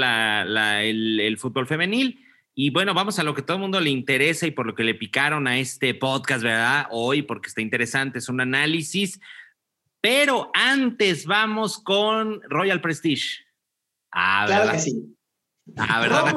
el, 0.82 1.20
el, 1.20 1.38
fútbol 1.38 1.66
femenil. 1.66 2.20
Y 2.54 2.68
bueno, 2.68 2.92
vamos 2.92 3.18
a 3.18 3.22
lo 3.22 3.34
que 3.34 3.40
todo 3.40 3.56
el 3.56 3.62
mundo 3.62 3.80
le 3.80 3.88
interesa 3.88 4.46
y 4.46 4.50
por 4.50 4.66
lo 4.66 4.74
que 4.74 4.84
le 4.84 4.94
picaron 4.94 5.46
a 5.46 5.58
este 5.58 5.94
podcast, 5.94 6.42
¿verdad? 6.42 6.86
Hoy, 6.90 7.22
porque 7.22 7.48
está 7.48 7.62
interesante, 7.62 8.18
es 8.18 8.28
un 8.28 8.42
análisis. 8.42 9.20
Pero 10.02 10.50
antes 10.52 11.24
vamos 11.24 11.78
con 11.78 12.42
Royal 12.42 12.82
Prestige. 12.82 13.46
Ah, 14.12 14.44
claro 14.46 14.72
que 14.72 14.78
sí. 14.78 15.15
Ah, 15.76 16.00
¿verdad? 16.00 16.34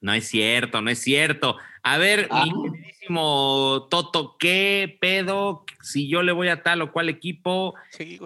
No 0.00 0.12
es 0.12 0.28
cierto, 0.28 0.82
no 0.82 0.90
es 0.90 0.98
cierto. 0.98 1.56
A 1.82 1.96
ver, 1.96 2.28
mi 2.30 2.38
ah. 2.38 2.44
queridísimo 2.62 3.88
Toto, 3.90 4.36
¿qué 4.38 4.98
pedo? 5.00 5.64
Si 5.82 6.08
yo 6.08 6.22
le 6.22 6.32
voy 6.32 6.48
a 6.48 6.62
tal 6.62 6.82
o 6.82 6.92
cual 6.92 7.08
equipo. 7.08 7.74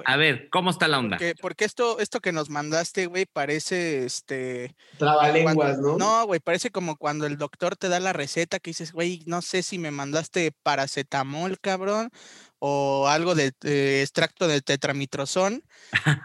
A 0.05 0.17
ver, 0.17 0.49
¿cómo 0.51 0.71
está 0.71 0.89
la 0.89 0.99
onda? 0.99 1.19
Porque, 1.41 1.65
esto, 1.65 2.01
esto 2.01 2.21
que 2.21 2.33
nos 2.33 2.51
mandaste, 2.51 3.07
güey, 3.07 3.27
parece 3.27 4.05
este. 4.05 4.75
Trabalenguas, 4.97 5.79
¿no? 5.79 5.99
No, 5.99 6.27
güey, 6.27 6.41
parece 6.41 6.71
como 6.71 6.97
cuando 6.97 7.27
el 7.27 7.39
doctor 7.39 7.77
te 7.77 7.89
da 7.89 8.01
la 8.01 8.13
receta 8.13 8.59
que 8.59 8.71
dices, 8.71 8.93
güey, 8.93 9.23
no 9.27 9.41
sé 9.41 9.63
si 9.63 9.79
me 9.79 9.93
mandaste 9.93 10.53
paracetamol, 10.65 11.61
cabrón, 11.61 12.11
o 12.59 13.07
algo 13.09 13.35
de, 13.35 13.53
de 13.61 14.03
extracto 14.03 14.49
de 14.49 14.63
tetramitrozón. 14.63 15.63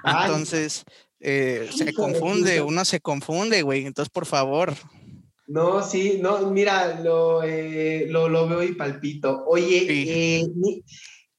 Entonces, 0.03 0.83
eh, 1.25 1.69
se 1.73 1.93
confunde, 1.93 2.61
uno 2.61 2.83
se 2.83 2.99
confunde, 2.99 3.61
güey. 3.61 3.85
Entonces, 3.85 4.11
por 4.11 4.25
favor. 4.25 4.73
No, 5.47 5.81
sí, 5.81 6.19
no, 6.21 6.51
mira, 6.51 6.99
lo, 6.99 7.41
eh, 7.43 8.07
lo, 8.09 8.47
veo 8.47 8.61
y 8.61 8.73
palpito. 8.73 9.45
Oye, 9.47 9.85
eh, 9.89 10.45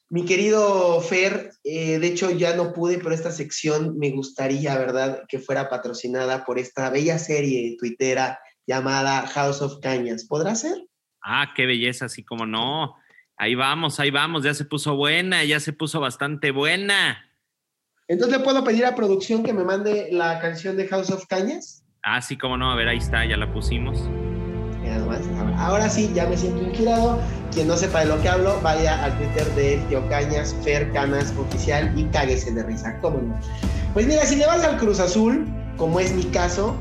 mi, 0.08 0.24
querido 0.24 1.02
Fer, 1.02 1.50
de 1.62 2.06
hecho 2.06 2.30
ya 2.30 2.56
no 2.56 2.72
pude, 2.72 2.98
pero 2.98 3.14
esta 3.14 3.30
sección 3.30 3.98
me 3.98 4.10
gustaría, 4.10 4.78
¿verdad?, 4.78 5.24
que 5.28 5.38
fuera 5.38 5.68
patrocinada 5.68 6.46
por 6.46 6.58
esta 6.58 6.88
bella 6.88 7.18
serie 7.18 7.76
tuitera 7.78 8.38
llamada 8.66 9.26
House 9.26 9.60
of 9.60 9.80
Cañas. 9.82 10.24
¿Podrá 10.24 10.54
ser? 10.54 10.78
Ah, 11.22 11.52
qué 11.54 11.66
belleza, 11.66 12.06
así 12.06 12.24
como 12.24 12.46
no. 12.46 12.94
Ahí 13.36 13.54
vamos, 13.54 14.00
ahí 14.00 14.10
vamos, 14.10 14.44
ya 14.44 14.54
se 14.54 14.64
puso 14.64 14.96
buena, 14.96 15.44
ya 15.44 15.60
se 15.60 15.74
puso 15.74 16.00
bastante 16.00 16.52
buena. 16.52 17.33
Entonces 18.08 18.38
le 18.38 18.44
puedo 18.44 18.62
pedir 18.64 18.84
a 18.84 18.94
producción 18.94 19.42
que 19.42 19.52
me 19.52 19.64
mande 19.64 20.08
la 20.12 20.38
canción 20.40 20.76
de 20.76 20.86
House 20.88 21.10
of 21.10 21.26
Cañas. 21.26 21.82
Ah, 22.02 22.20
sí, 22.20 22.36
cómo 22.36 22.56
no, 22.56 22.70
a 22.70 22.74
ver, 22.74 22.88
ahí 22.88 22.98
está, 22.98 23.24
ya 23.24 23.36
la 23.36 23.50
pusimos. 23.50 23.98
Ahora, 25.56 25.88
sí, 25.88 26.10
ya 26.14 26.26
me 26.26 26.36
siento 26.36 26.62
inspirado. 26.62 27.18
Quien 27.52 27.68
no 27.68 27.76
sepa 27.76 28.00
de 28.00 28.06
lo 28.06 28.20
que 28.20 28.28
hablo, 28.28 28.60
vaya 28.60 29.02
al 29.04 29.16
Twitter 29.16 29.46
de 29.54 29.76
Tío 29.88 30.06
Cañas, 30.08 30.54
Fer 30.62 30.90
Canas 30.92 31.32
Oficial 31.38 31.92
y 31.98 32.04
cáguese 32.06 32.52
de 32.52 32.62
risa, 32.64 32.98
cómo 33.00 33.18
no. 33.18 33.40
Pues 33.94 34.06
mira, 34.06 34.24
si 34.26 34.36
le 34.36 34.46
vas 34.46 34.64
al 34.64 34.76
Cruz 34.76 35.00
Azul, 35.00 35.46
como 35.76 36.00
es 36.00 36.12
mi 36.12 36.24
caso, 36.24 36.76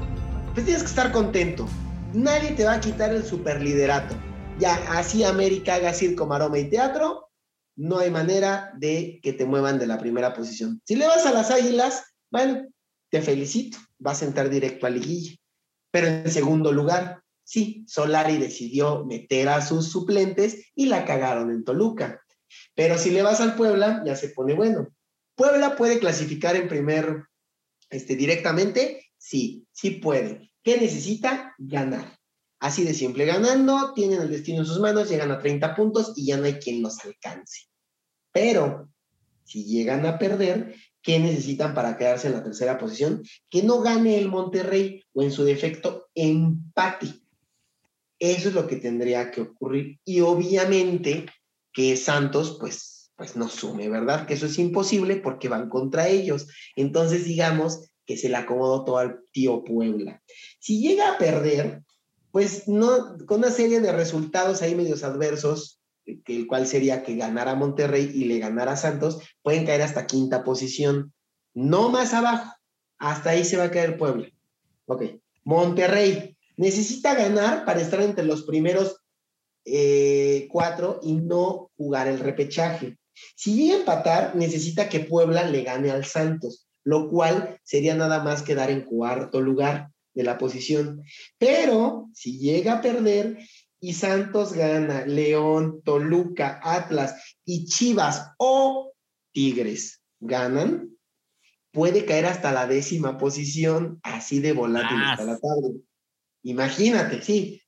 pues 0.54 0.66
tienes 0.66 0.84
que 0.84 0.90
estar 0.90 1.12
contento. 1.12 1.68
Nadie 2.14 2.52
te 2.52 2.66
va 2.66 2.74
a 2.74 2.80
quitar 2.80 3.12
el 3.12 3.24
superliderato. 3.24 4.16
Ya, 4.60 4.76
así 4.90 5.24
América 5.24 5.76
haga 5.76 5.94
circo, 5.94 6.26
maroma 6.26 6.60
y 6.60 6.70
teatro, 6.70 7.30
no 7.76 8.00
hay 8.00 8.12
manera 8.12 8.72
de 8.78 9.20
que 9.22 9.34
te 9.34 9.46
muevan 9.46 9.80
de 9.80 9.88
la 9.88 9.98
primera 9.98 10.34
posición. 10.34 10.82
Si 10.86 10.96
le 10.96 11.08
vas 11.08 11.26
a 11.26 11.34
las 11.34 11.52
Águilas, 11.52 12.04
bueno, 12.32 12.68
te 13.10 13.22
felicito, 13.22 13.78
vas 14.00 14.22
a 14.22 14.26
entrar 14.26 14.50
directo 14.50 14.86
a 14.86 14.90
liguilla. 14.90 15.36
Pero 15.92 16.08
en 16.08 16.32
segundo 16.32 16.72
lugar, 16.72 17.22
sí, 17.44 17.86
Solari 17.88 18.38
decidió 18.38 19.06
meter 19.06 19.50
a 19.50 19.62
sus 19.62 19.90
suplentes 19.90 20.72
y 20.76 20.88
la 20.88 21.06
cagaron 21.06 21.52
en 21.52 21.64
Toluca. 21.64 22.22
Pero 22.76 22.98
si 22.98 23.12
le 23.12 23.22
vas 23.22 23.42
al 23.42 23.56
Puebla, 23.56 24.02
ya 24.06 24.16
se 24.16 24.30
pone 24.30 24.54
bueno. 24.54 24.88
Puebla 25.36 25.76
puede 25.76 26.00
clasificar 26.00 26.56
en 26.56 26.68
primer, 26.68 27.26
este, 27.90 28.16
directamente, 28.16 29.12
sí, 29.18 29.66
sí 29.72 29.92
puede. 29.92 30.52
¿Qué 30.64 30.80
necesita? 30.80 31.54
Ganar. 31.58 32.18
Así 32.64 32.84
de 32.84 32.94
simple, 32.94 33.26
ganando, 33.26 33.94
tienen 33.94 34.22
el 34.22 34.32
destino 34.32 34.60
en 34.60 34.66
sus 34.66 34.80
manos, 34.80 35.10
llegan 35.10 35.32
a 35.32 35.40
30 35.40 35.76
puntos 35.76 36.14
y 36.16 36.28
ya 36.28 36.38
no 36.38 36.46
hay 36.46 36.56
quien 36.56 36.82
los 36.82 37.04
alcance. 37.04 37.68
Pero 38.32 38.90
si 39.44 39.66
llegan 39.66 40.06
a 40.06 40.18
perder, 40.18 40.76
¿Qué 41.04 41.20
necesitan 41.20 41.76
para 41.76 41.98
quedarse 41.98 42.28
en 42.28 42.34
la 42.34 42.44
tercera 42.44 42.78
posición? 42.78 43.24
Que 43.50 43.62
no 43.62 43.82
gane 43.82 44.18
el 44.18 44.30
Monterrey 44.30 45.04
o 45.12 45.22
en 45.22 45.32
su 45.32 45.44
defecto 45.44 46.08
empate. 46.16 47.08
Eso 48.18 48.48
es 48.48 48.56
lo 48.56 48.68
que 48.68 48.78
tendría 48.78 49.30
que 49.30 49.42
ocurrir. 49.42 50.00
Y 50.06 50.22
obviamente 50.22 51.26
que 51.74 51.98
Santos, 51.98 52.56
pues, 52.58 53.12
pues 53.18 53.36
no 53.36 53.50
sume, 53.50 53.90
¿verdad? 53.90 54.26
Que 54.26 54.36
eso 54.36 54.46
es 54.46 54.58
imposible 54.58 55.18
porque 55.18 55.50
van 55.50 55.68
contra 55.68 56.08
ellos. 56.08 56.48
Entonces, 56.78 57.26
digamos 57.26 57.92
que 58.06 58.16
se 58.16 58.30
le 58.30 58.38
acomodó 58.38 58.86
todo 58.86 59.00
al 59.00 59.20
tío 59.34 59.66
Puebla. 59.66 60.24
Si 60.60 60.80
llega 60.80 61.10
a 61.10 61.18
perder, 61.18 61.84
pues 62.34 62.68
no, 62.68 63.16
con 63.28 63.42
una 63.42 63.52
serie 63.52 63.80
de 63.80 63.92
resultados 63.92 64.64
ahí 64.64 64.74
medios 64.74 65.04
adversos, 65.04 65.80
que 66.04 66.36
el 66.36 66.48
cual 66.48 66.66
sería 66.66 67.04
que 67.04 67.16
ganara 67.16 67.54
Monterrey 67.54 68.10
y 68.12 68.26
le 68.26 68.40
ganara 68.40 68.76
Santos, 68.76 69.20
pueden 69.44 69.68
caer 69.68 69.84
hasta 69.84 70.08
quinta 70.08 70.44
posición, 70.44 71.14
no 71.54 71.90
más 71.90 72.16
abajo, 72.16 72.52
hasta 72.98 73.30
ahí 73.30 73.46
se 73.46 73.56
va 73.56 73.66
a 73.66 73.72
caer 73.72 74.00
Puebla. 74.00 74.28
Ok, 74.88 75.04
Monterrey 75.44 76.36
necesita 76.58 77.14
ganar 77.14 77.66
para 77.66 77.82
estar 77.82 78.02
entre 78.02 78.26
los 78.26 78.46
primeros 78.46 78.98
eh, 79.66 80.48
cuatro 80.52 81.02
y 81.04 81.14
no 81.14 81.70
jugar 81.78 82.08
el 82.08 82.18
repechaje. 82.18 82.98
Si 83.36 83.54
llega 83.56 83.76
a 83.76 83.80
empatar, 83.82 84.36
necesita 84.36 84.90
que 84.90 85.02
Puebla 85.02 85.44
le 85.44 85.62
gane 85.62 85.92
al 85.92 86.04
Santos, 86.04 86.68
lo 86.84 87.12
cual 87.12 87.60
sería 87.64 87.94
nada 87.94 88.24
más 88.24 88.42
quedar 88.42 88.72
en 88.72 88.82
cuarto 88.82 89.40
lugar 89.40 89.93
de 90.14 90.24
la 90.24 90.38
posición. 90.38 91.04
Pero 91.38 92.10
si 92.14 92.40
llega 92.40 92.74
a 92.74 92.82
perder, 92.82 93.38
y 93.84 93.92
Santos 93.92 94.54
gana, 94.54 95.06
León, 95.06 95.82
Toluca, 95.84 96.62
Atlas 96.64 97.38
y 97.44 97.66
Chivas 97.66 98.32
o 98.38 98.94
Tigres 99.34 100.02
ganan, 100.22 100.96
puede 101.74 102.06
caer 102.06 102.28
hasta 102.28 102.54
la 102.54 102.66
décima 102.66 103.18
posición, 103.18 104.00
así 104.02 104.40
de 104.40 104.54
volátil 104.54 104.98
hasta 105.04 105.26
la 105.26 105.38
tarde. 105.38 105.82
Imagínate, 106.44 107.22
sí. 107.22 107.62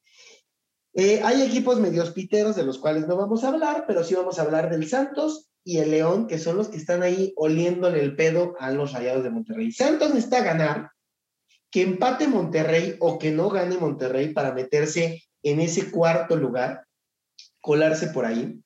Eh, 0.94 1.20
hay 1.22 1.42
equipos 1.42 1.82
medio 1.82 2.04
hospiteros 2.04 2.56
de 2.56 2.64
los 2.64 2.80
cuales 2.80 3.06
no 3.08 3.18
vamos 3.18 3.44
a 3.44 3.50
hablar, 3.50 3.84
pero 3.86 4.02
sí 4.06 4.16
vamos 4.16 4.40
a 4.40 4.44
hablar 4.44 4.70
del 4.70 4.88
Santos 4.88 5.50
y 5.66 5.80
el 5.80 5.92
León, 5.92 6.28
que 6.28 6.40
son 6.40 6.56
los 6.56 6.70
que 6.70 6.78
están 6.78 7.04
ahí 7.04 7.34
oliéndole 7.36 8.00
el 8.02 8.16
pedo 8.16 8.56
a 8.60 8.72
los 8.72 8.94
rayados 8.94 9.26
de 9.26 9.32
Monterrey. 9.32 9.74
Santos 9.74 10.14
necesita 10.14 10.42
ganar, 10.42 10.92
que 11.76 11.82
empate 11.82 12.30
Monterrey 12.30 12.96
o 13.00 13.20
que 13.20 13.32
no 13.32 13.50
gane 13.50 13.78
Monterrey 13.78 14.32
para 14.32 14.54
meterse 14.54 15.26
en 15.44 15.60
ese 15.60 15.92
cuarto 15.92 16.38
lugar, 16.38 16.86
colarse 17.60 18.08
por 18.08 18.26
ahí, 18.26 18.64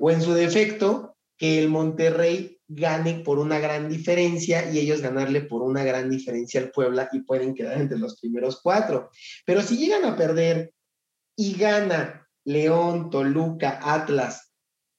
o 0.00 0.10
en 0.10 0.20
su 0.20 0.34
defecto, 0.34 1.16
que 1.38 1.60
el 1.60 1.68
Monterrey 1.68 2.58
gane 2.66 3.20
por 3.20 3.38
una 3.38 3.60
gran 3.60 3.88
diferencia 3.88 4.68
y 4.72 4.80
ellos 4.80 5.02
ganarle 5.02 5.42
por 5.42 5.62
una 5.62 5.84
gran 5.84 6.10
diferencia 6.10 6.60
al 6.60 6.72
Puebla 6.72 7.08
y 7.12 7.20
pueden 7.20 7.54
quedar 7.54 7.80
entre 7.80 7.96
los 7.96 8.18
primeros 8.18 8.60
cuatro. 8.60 9.10
Pero 9.46 9.62
si 9.62 9.76
llegan 9.76 10.04
a 10.04 10.16
perder 10.16 10.72
y 11.36 11.54
gana 11.54 12.28
León, 12.42 13.08
Toluca, 13.10 13.78
Atlas 13.84 14.52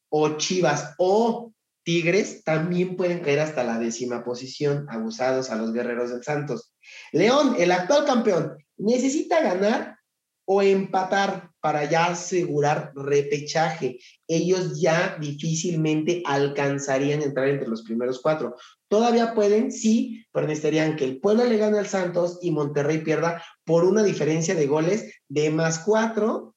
o 0.07 0.37
Chivas 0.37 0.95
o 0.97 1.51
Tigres, 1.83 2.45
también 2.45 2.95
pueden 2.95 3.19
caer 3.19 3.41
hasta 3.41 3.65
la 3.65 3.79
décima 3.79 4.23
posición, 4.23 4.85
abusados 4.89 5.49
a 5.49 5.57
los 5.57 5.73
guerreros 5.73 6.09
del 6.09 6.23
Santos. 6.23 6.72
León, 7.11 7.55
el 7.57 7.71
actual 7.71 8.05
campeón, 8.05 8.57
necesita 8.77 9.41
ganar 9.41 9.97
o 10.45 10.61
empatar 10.61 11.51
para 11.61 11.85
ya 11.85 12.07
asegurar 12.07 12.91
repechaje. 12.93 13.99
Ellos 14.27 14.81
ya 14.81 15.17
difícilmente 15.19 16.21
alcanzarían 16.25 17.21
entrar 17.21 17.47
entre 17.47 17.69
los 17.69 17.83
primeros 17.83 18.21
cuatro. 18.21 18.57
Todavía 18.89 19.33
pueden, 19.33 19.71
sí, 19.71 20.25
pero 20.33 20.45
necesitarían 20.45 20.97
que 20.97 21.05
el 21.05 21.21
Puebla 21.21 21.45
le 21.45 21.57
gane 21.57 21.79
al 21.79 21.87
Santos 21.87 22.39
y 22.41 22.51
Monterrey 22.51 22.99
pierda 22.99 23.41
por 23.63 23.85
una 23.85 24.03
diferencia 24.03 24.55
de 24.55 24.67
goles 24.67 25.21
de 25.29 25.49
más 25.51 25.79
cuatro 25.79 26.53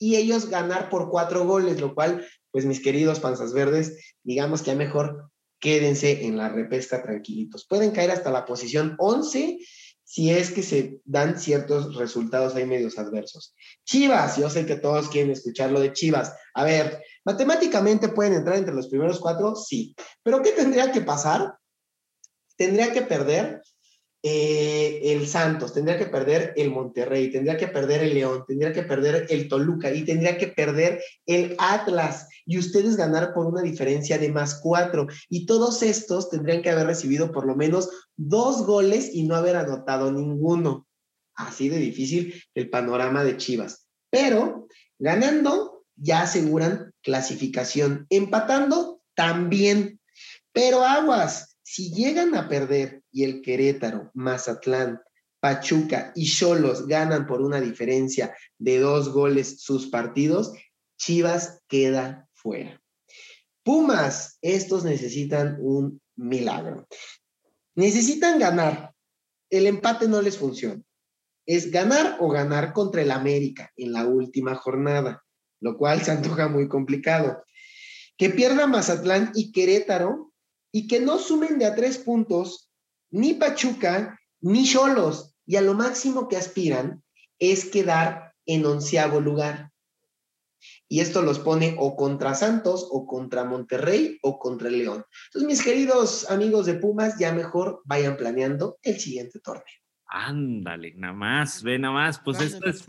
y 0.00 0.16
ellos 0.16 0.48
ganar 0.48 0.88
por 0.88 1.10
cuatro 1.10 1.46
goles, 1.46 1.80
lo 1.80 1.94
cual, 1.94 2.26
pues 2.50 2.64
mis 2.64 2.82
queridos 2.82 3.20
panzas 3.20 3.52
verdes, 3.52 4.16
digamos 4.24 4.62
que 4.62 4.72
a 4.72 4.74
mejor 4.74 5.29
quédense 5.60 6.24
en 6.24 6.36
la 6.36 6.48
repesca 6.48 7.02
tranquilitos. 7.02 7.66
Pueden 7.66 7.90
caer 7.90 8.10
hasta 8.10 8.30
la 8.30 8.44
posición 8.44 8.96
11 8.98 9.58
si 10.10 10.30
es 10.30 10.50
que 10.50 10.64
se 10.64 11.00
dan 11.04 11.38
ciertos 11.38 11.94
resultados 11.94 12.56
ahí 12.56 12.66
medios 12.66 12.98
adversos. 12.98 13.54
Chivas, 13.84 14.38
yo 14.38 14.50
sé 14.50 14.66
que 14.66 14.74
todos 14.74 15.08
quieren 15.08 15.30
escuchar 15.30 15.70
lo 15.70 15.78
de 15.78 15.92
Chivas. 15.92 16.34
A 16.54 16.64
ver, 16.64 17.00
matemáticamente 17.24 18.08
pueden 18.08 18.32
entrar 18.32 18.56
entre 18.56 18.74
los 18.74 18.88
primeros 18.88 19.20
cuatro, 19.20 19.54
sí. 19.54 19.94
Pero 20.24 20.42
¿qué 20.42 20.50
tendría 20.50 20.90
que 20.90 21.02
pasar? 21.02 21.54
Tendría 22.56 22.92
que 22.92 23.02
perder 23.02 23.62
eh, 24.22 25.00
el 25.02 25.26
Santos, 25.26 25.72
tendría 25.72 25.96
que 25.96 26.06
perder 26.06 26.52
el 26.56 26.70
Monterrey, 26.70 27.30
tendría 27.30 27.56
que 27.56 27.68
perder 27.68 28.02
el 28.02 28.14
León, 28.14 28.44
tendría 28.46 28.72
que 28.72 28.82
perder 28.82 29.26
el 29.30 29.48
Toluca 29.48 29.92
y 29.94 30.04
tendría 30.04 30.36
que 30.36 30.48
perder 30.48 31.02
el 31.24 31.56
Atlas 31.58 32.28
y 32.44 32.58
ustedes 32.58 32.96
ganar 32.96 33.32
por 33.32 33.46
una 33.46 33.62
diferencia 33.62 34.18
de 34.18 34.30
más 34.30 34.60
cuatro. 34.60 35.06
Y 35.28 35.46
todos 35.46 35.82
estos 35.82 36.28
tendrían 36.28 36.60
que 36.60 36.70
haber 36.70 36.86
recibido 36.86 37.32
por 37.32 37.46
lo 37.46 37.56
menos 37.56 37.88
dos 38.16 38.66
goles 38.66 39.10
y 39.14 39.22
no 39.22 39.36
haber 39.36 39.56
anotado 39.56 40.12
ninguno. 40.12 40.86
Así 41.34 41.70
de 41.70 41.78
difícil 41.78 42.42
el 42.54 42.68
panorama 42.68 43.24
de 43.24 43.38
Chivas. 43.38 43.86
Pero 44.10 44.68
ganando 44.98 45.84
ya 45.96 46.22
aseguran 46.22 46.92
clasificación, 47.02 48.06
empatando 48.10 49.00
también. 49.14 50.00
Pero 50.52 50.84
aguas, 50.84 51.49
si 51.72 51.92
llegan 51.92 52.34
a 52.34 52.48
perder 52.48 53.04
y 53.12 53.22
el 53.22 53.42
Querétaro, 53.42 54.10
Mazatlán, 54.14 55.00
Pachuca 55.38 56.10
y 56.16 56.28
Cholos 56.28 56.88
ganan 56.88 57.28
por 57.28 57.42
una 57.42 57.60
diferencia 57.60 58.36
de 58.58 58.80
dos 58.80 59.10
goles 59.10 59.62
sus 59.62 59.86
partidos, 59.86 60.52
Chivas 60.98 61.62
queda 61.68 62.28
fuera. 62.32 62.82
Pumas, 63.62 64.36
estos 64.42 64.82
necesitan 64.82 65.58
un 65.60 66.02
milagro. 66.16 66.88
Necesitan 67.76 68.40
ganar. 68.40 68.92
El 69.48 69.68
empate 69.68 70.08
no 70.08 70.22
les 70.22 70.38
funciona. 70.38 70.82
Es 71.46 71.70
ganar 71.70 72.16
o 72.18 72.30
ganar 72.30 72.72
contra 72.72 73.02
el 73.02 73.12
América 73.12 73.70
en 73.76 73.92
la 73.92 74.08
última 74.08 74.56
jornada, 74.56 75.24
lo 75.60 75.78
cual 75.78 76.02
se 76.02 76.10
antoja 76.10 76.48
muy 76.48 76.66
complicado. 76.66 77.44
Que 78.16 78.30
pierda 78.30 78.66
Mazatlán 78.66 79.30
y 79.36 79.52
Querétaro 79.52 80.29
y 80.72 80.86
que 80.86 81.00
no 81.00 81.18
sumen 81.18 81.58
de 81.58 81.66
a 81.66 81.74
tres 81.74 81.98
puntos 81.98 82.70
ni 83.10 83.34
Pachuca 83.34 84.18
ni 84.40 84.64
Cholos, 84.64 85.34
y 85.46 85.56
a 85.56 85.62
lo 85.62 85.74
máximo 85.74 86.28
que 86.28 86.36
aspiran 86.36 87.02
es 87.38 87.64
quedar 87.64 88.34
en 88.46 88.64
onceavo 88.64 89.20
lugar. 89.20 89.70
Y 90.88 91.00
esto 91.00 91.22
los 91.22 91.38
pone 91.38 91.76
o 91.78 91.96
contra 91.96 92.34
Santos, 92.34 92.86
o 92.90 93.06
contra 93.06 93.44
Monterrey, 93.44 94.18
o 94.22 94.38
contra 94.38 94.70
León. 94.70 95.04
Entonces, 95.26 95.46
mis 95.46 95.62
queridos 95.62 96.30
amigos 96.30 96.66
de 96.66 96.74
Pumas, 96.74 97.18
ya 97.18 97.32
mejor 97.32 97.80
vayan 97.84 98.16
planeando 98.16 98.78
el 98.82 98.98
siguiente 98.98 99.40
torneo. 99.40 99.64
Ándale, 100.06 100.92
nada 100.96 101.14
más, 101.14 101.62
ve 101.62 101.78
nada 101.78 101.94
más. 101.94 102.20
Pues 102.20 102.40
esto 102.40 102.68
es, 102.68 102.84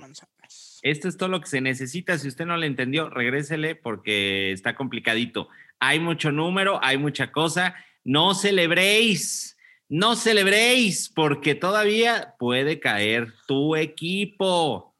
esto 0.81 1.07
es 1.07 1.17
todo 1.17 1.29
lo 1.29 1.39
que 1.39 1.47
se 1.47 1.61
necesita. 1.61 2.17
Si 2.17 2.27
usted 2.27 2.45
no 2.45 2.57
lo 2.57 2.65
entendió, 2.65 3.09
regrésele 3.09 3.75
porque 3.75 4.51
está 4.51 4.75
complicadito 4.75 5.47
hay 5.81 5.99
mucho 5.99 6.31
número, 6.31 6.79
hay 6.81 6.97
mucha 6.97 7.31
cosa. 7.31 7.75
No 8.03 8.35
celebréis, 8.35 9.57
no 9.89 10.15
celebréis, 10.15 11.09
porque 11.09 11.55
todavía 11.55 12.35
puede 12.39 12.79
caer 12.79 13.33
tu 13.47 13.75
equipo. 13.75 14.95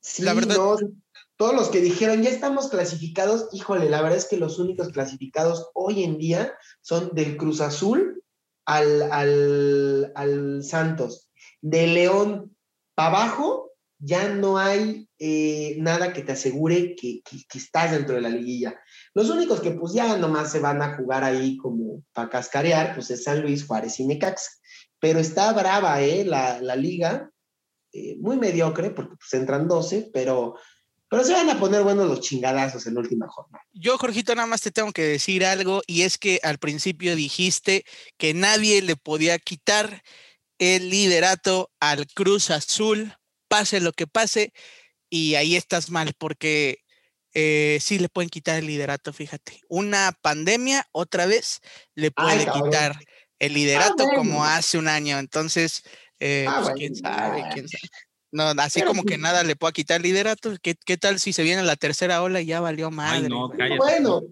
Sí, 0.00 0.22
la 0.22 0.34
verdad. 0.34 0.56
todos 1.36 1.54
los 1.54 1.68
que 1.68 1.80
dijeron, 1.80 2.22
ya 2.22 2.30
estamos 2.30 2.68
clasificados, 2.68 3.48
híjole, 3.52 3.90
la 3.90 4.00
verdad 4.00 4.18
es 4.18 4.26
que 4.26 4.36
los 4.36 4.60
únicos 4.60 4.90
clasificados 4.90 5.70
hoy 5.74 6.04
en 6.04 6.18
día 6.18 6.54
son 6.80 7.10
del 7.14 7.36
Cruz 7.36 7.60
Azul 7.60 8.22
al, 8.64 9.02
al, 10.14 10.62
Santos. 10.62 11.28
De 11.60 11.88
León 11.88 12.56
para 12.94 13.08
abajo, 13.08 13.72
ya 13.98 14.28
no 14.28 14.56
hay 14.56 15.08
eh, 15.18 15.76
nada 15.78 16.12
que 16.12 16.22
te 16.22 16.32
asegure 16.32 16.94
que, 16.94 17.22
que, 17.22 17.58
estás 17.58 17.90
dentro 17.90 18.14
de 18.14 18.20
la 18.20 18.28
liguilla. 18.28 18.80
Los 19.14 19.28
únicos 19.28 19.60
que 19.60 19.72
pues 19.72 19.92
ya 19.92 20.16
nomás 20.16 20.50
se 20.50 20.60
van 20.60 20.80
a 20.80 20.96
jugar 20.96 21.22
ahí 21.22 21.56
como 21.58 22.02
para 22.12 22.30
cascarear, 22.30 22.94
pues 22.94 23.10
es 23.10 23.24
San 23.24 23.42
Luis, 23.42 23.66
Juárez 23.66 24.00
y 24.00 24.06
Necaxa. 24.06 24.50
Pero 24.98 25.18
está 25.18 25.52
brava, 25.52 26.00
¿eh? 26.00 26.24
La, 26.24 26.76
liga, 26.76 27.30
eh, 27.92 28.16
muy 28.20 28.36
mediocre, 28.38 28.90
porque 28.90 29.16
pues 29.16 29.32
entran 29.34 29.68
12, 29.68 30.10
pero, 30.14 30.54
pero 31.10 31.24
se 31.24 31.32
van 31.32 31.50
a 31.50 31.58
poner 31.58 31.82
buenos 31.82 32.08
los 32.08 32.20
chingadazos 32.20 32.86
en 32.86 32.94
la 32.94 33.00
última 33.00 33.28
jornada. 33.28 33.64
Yo, 33.72 33.98
Jorgito, 33.98 34.34
nada 34.34 34.46
más 34.46 34.62
te 34.62 34.70
tengo 34.70 34.92
que 34.92 35.02
decir 35.02 35.44
algo, 35.44 35.82
y 35.86 36.02
es 36.02 36.16
que 36.16 36.40
al 36.42 36.58
principio 36.58 37.14
dijiste 37.14 37.84
que 38.16 38.32
nadie 38.32 38.80
le 38.80 38.96
podía 38.96 39.38
quitar 39.38 40.02
el 40.58 40.88
liderato 40.88 41.70
al 41.80 42.06
Cruz 42.06 42.50
Azul, 42.50 43.14
pase 43.48 43.80
lo 43.80 43.92
que 43.92 44.06
pase, 44.06 44.52
y 45.10 45.34
ahí 45.34 45.56
estás 45.56 45.90
mal, 45.90 46.14
porque 46.16 46.81
eh, 47.34 47.78
sí 47.80 47.98
le 47.98 48.08
pueden 48.08 48.28
quitar 48.28 48.58
el 48.58 48.66
liderato, 48.66 49.12
fíjate. 49.12 49.60
Una 49.68 50.16
pandemia 50.20 50.86
otra 50.92 51.26
vez 51.26 51.60
le 51.94 52.10
puede 52.10 52.46
quitar 52.46 52.96
el 53.38 53.54
liderato 53.54 54.06
como 54.14 54.44
hace 54.44 54.78
un 54.78 54.88
año. 54.88 55.18
Entonces, 55.18 55.82
eh, 56.20 56.46
ah, 56.48 56.60
pues, 56.62 56.74
quién 56.76 56.94
sabe, 56.94 57.44
quién 57.52 57.68
sabe. 57.68 57.88
No, 58.30 58.44
así 58.62 58.80
como 58.82 59.02
que 59.02 59.14
pues 59.14 59.20
nada 59.20 59.44
le 59.44 59.56
pueda 59.56 59.72
quitar 59.72 60.00
liderato. 60.00 60.54
¿Qué, 60.62 60.74
¿Qué, 60.74 60.96
tal 60.96 61.20
si 61.20 61.32
se 61.32 61.42
viene 61.42 61.62
la 61.62 61.76
tercera 61.76 62.22
ola 62.22 62.40
y 62.40 62.46
ya 62.46 62.60
valió 62.60 62.90
madre? 62.90 63.28
bueno, 63.76 64.22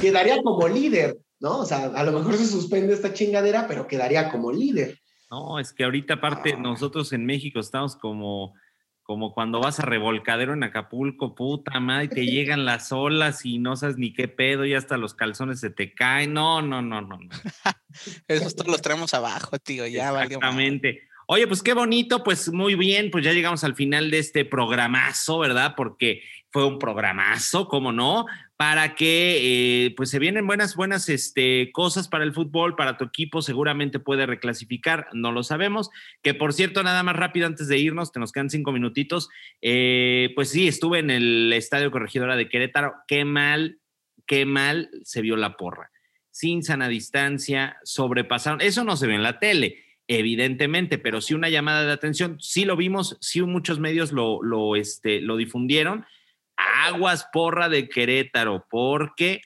quedaría 0.00 0.42
como 0.42 0.68
líder, 0.68 1.16
¿no? 1.40 1.60
O 1.60 1.64
sea, 1.64 1.86
a 1.86 2.04
lo 2.04 2.12
mejor 2.12 2.36
se 2.36 2.46
suspende 2.46 2.92
esta 2.92 3.14
chingadera, 3.14 3.66
pero 3.66 3.86
quedaría 3.86 4.30
como 4.30 4.52
líder. 4.52 4.98
No, 5.30 5.58
es 5.58 5.72
que 5.72 5.84
ahorita 5.84 6.14
aparte 6.14 6.52
ah. 6.54 6.60
nosotros 6.60 7.12
en 7.12 7.24
México 7.24 7.60
estamos 7.60 7.96
como 7.96 8.54
como 9.04 9.32
cuando 9.32 9.60
vas 9.60 9.78
a 9.78 9.84
revolcadero 9.84 10.54
en 10.54 10.64
Acapulco, 10.64 11.34
puta 11.34 11.78
madre, 11.78 12.08
te 12.08 12.24
llegan 12.26 12.64
las 12.64 12.90
olas 12.90 13.44
y 13.44 13.58
no 13.58 13.76
sabes 13.76 13.98
ni 13.98 14.12
qué 14.12 14.28
pedo, 14.28 14.64
y 14.64 14.74
hasta 14.74 14.96
los 14.96 15.14
calzones 15.14 15.60
se 15.60 15.70
te 15.70 15.94
caen. 15.94 16.32
No, 16.32 16.62
no, 16.62 16.82
no, 16.82 17.02
no. 17.02 17.18
no. 17.18 17.28
Esos 18.28 18.56
todos 18.56 18.70
los 18.70 18.82
traemos 18.82 19.14
abajo, 19.14 19.58
tío, 19.58 19.86
ya 19.86 20.10
Exactamente. 20.22 21.02
Oye, 21.26 21.46
pues 21.46 21.62
qué 21.62 21.72
bonito, 21.72 22.22
pues 22.22 22.52
muy 22.52 22.74
bien, 22.74 23.10
pues 23.10 23.24
ya 23.24 23.32
llegamos 23.32 23.62
al 23.64 23.74
final 23.74 24.10
de 24.10 24.18
este 24.18 24.44
programazo, 24.44 25.38
¿verdad? 25.38 25.74
Porque 25.76 26.22
fue 26.54 26.64
un 26.64 26.78
programazo, 26.78 27.66
¿cómo 27.66 27.90
no? 27.90 28.26
Para 28.56 28.94
que 28.94 29.86
eh, 29.86 29.94
pues 29.96 30.08
se 30.08 30.20
vienen 30.20 30.46
buenas, 30.46 30.76
buenas 30.76 31.08
este, 31.08 31.72
cosas 31.72 32.06
para 32.06 32.22
el 32.22 32.32
fútbol, 32.32 32.76
para 32.76 32.96
tu 32.96 33.02
equipo, 33.02 33.42
seguramente 33.42 33.98
puede 33.98 34.24
reclasificar, 34.24 35.08
no 35.14 35.32
lo 35.32 35.42
sabemos. 35.42 35.90
Que 36.22 36.32
por 36.32 36.52
cierto, 36.52 36.84
nada 36.84 37.02
más 37.02 37.16
rápido 37.16 37.48
antes 37.48 37.66
de 37.66 37.78
irnos, 37.78 38.12
te 38.12 38.20
nos 38.20 38.30
quedan 38.30 38.50
cinco 38.50 38.70
minutitos. 38.70 39.30
Eh, 39.62 40.30
pues 40.36 40.50
sí, 40.50 40.68
estuve 40.68 41.00
en 41.00 41.10
el 41.10 41.52
Estadio 41.52 41.90
Corregidora 41.90 42.36
de 42.36 42.48
Querétaro, 42.48 42.94
qué 43.08 43.24
mal, 43.24 43.80
qué 44.24 44.46
mal 44.46 44.90
se 45.02 45.22
vio 45.22 45.34
la 45.36 45.56
porra. 45.56 45.90
Sin 46.30 46.62
sana 46.62 46.86
distancia, 46.86 47.78
sobrepasaron, 47.82 48.60
eso 48.60 48.84
no 48.84 48.96
se 48.96 49.08
ve 49.08 49.16
en 49.16 49.24
la 49.24 49.40
tele 49.40 49.80
evidentemente, 50.06 50.98
pero 50.98 51.20
sí 51.20 51.34
una 51.34 51.48
llamada 51.48 51.84
de 51.84 51.92
atención, 51.92 52.36
sí 52.38 52.64
lo 52.64 52.76
vimos, 52.76 53.16
sí 53.20 53.40
muchos 53.42 53.78
medios 53.78 54.12
lo, 54.12 54.76
este, 54.76 55.20
lo 55.20 55.36
difundieron. 55.36 56.04
Aguas 56.86 57.26
porra 57.32 57.68
de 57.68 57.88
Querétaro, 57.88 58.66
porque 58.70 59.40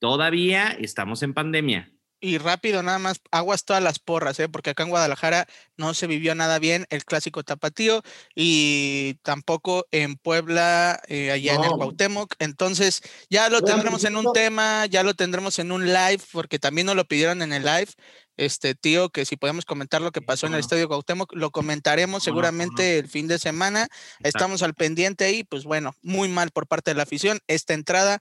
todavía 0.00 0.76
estamos 0.78 1.22
en 1.22 1.34
pandemia. 1.34 1.92
Y 2.20 2.38
rápido, 2.38 2.82
nada 2.82 2.98
más, 2.98 3.20
aguas 3.30 3.64
todas 3.64 3.80
las 3.80 4.00
porras, 4.00 4.40
¿eh? 4.40 4.48
porque 4.48 4.70
acá 4.70 4.82
en 4.82 4.88
Guadalajara 4.88 5.46
no 5.76 5.94
se 5.94 6.08
vivió 6.08 6.34
nada 6.34 6.58
bien 6.58 6.84
el 6.90 7.04
clásico 7.04 7.44
tapatío 7.44 8.02
y 8.34 9.14
tampoco 9.22 9.86
en 9.92 10.16
Puebla, 10.16 11.00
eh, 11.06 11.30
allá 11.30 11.54
en 11.54 11.62
el 11.62 11.70
Cuauhtémoc. 11.70 12.34
Entonces, 12.40 13.02
ya 13.30 13.48
lo 13.50 13.62
tendremos 13.62 14.02
en 14.02 14.16
un 14.16 14.32
tema, 14.32 14.86
ya 14.86 15.04
lo 15.04 15.14
tendremos 15.14 15.60
en 15.60 15.70
un 15.70 15.86
live, 15.86 16.20
porque 16.32 16.58
también 16.58 16.88
nos 16.88 16.96
lo 16.96 17.04
pidieron 17.04 17.40
en 17.40 17.52
el 17.52 17.64
live 17.64 17.92
este 18.38 18.74
tío, 18.74 19.10
que 19.10 19.24
si 19.24 19.36
podemos 19.36 19.66
comentar 19.66 20.00
lo 20.00 20.12
que 20.12 20.22
pasó 20.22 20.46
en 20.46 20.54
el 20.54 20.60
Estadio 20.60 20.88
Cuauhtémoc, 20.88 21.34
lo 21.34 21.50
comentaremos 21.50 22.22
seguramente 22.22 22.98
el 22.98 23.08
fin 23.08 23.28
de 23.28 23.38
semana. 23.38 23.88
Estamos 24.22 24.62
al 24.62 24.74
pendiente 24.74 25.24
ahí, 25.24 25.44
pues 25.44 25.64
bueno, 25.64 25.94
muy 26.02 26.28
mal 26.28 26.50
por 26.50 26.66
parte 26.66 26.92
de 26.92 26.96
la 26.96 27.02
afición 27.02 27.40
esta 27.48 27.74
entrada 27.74 28.20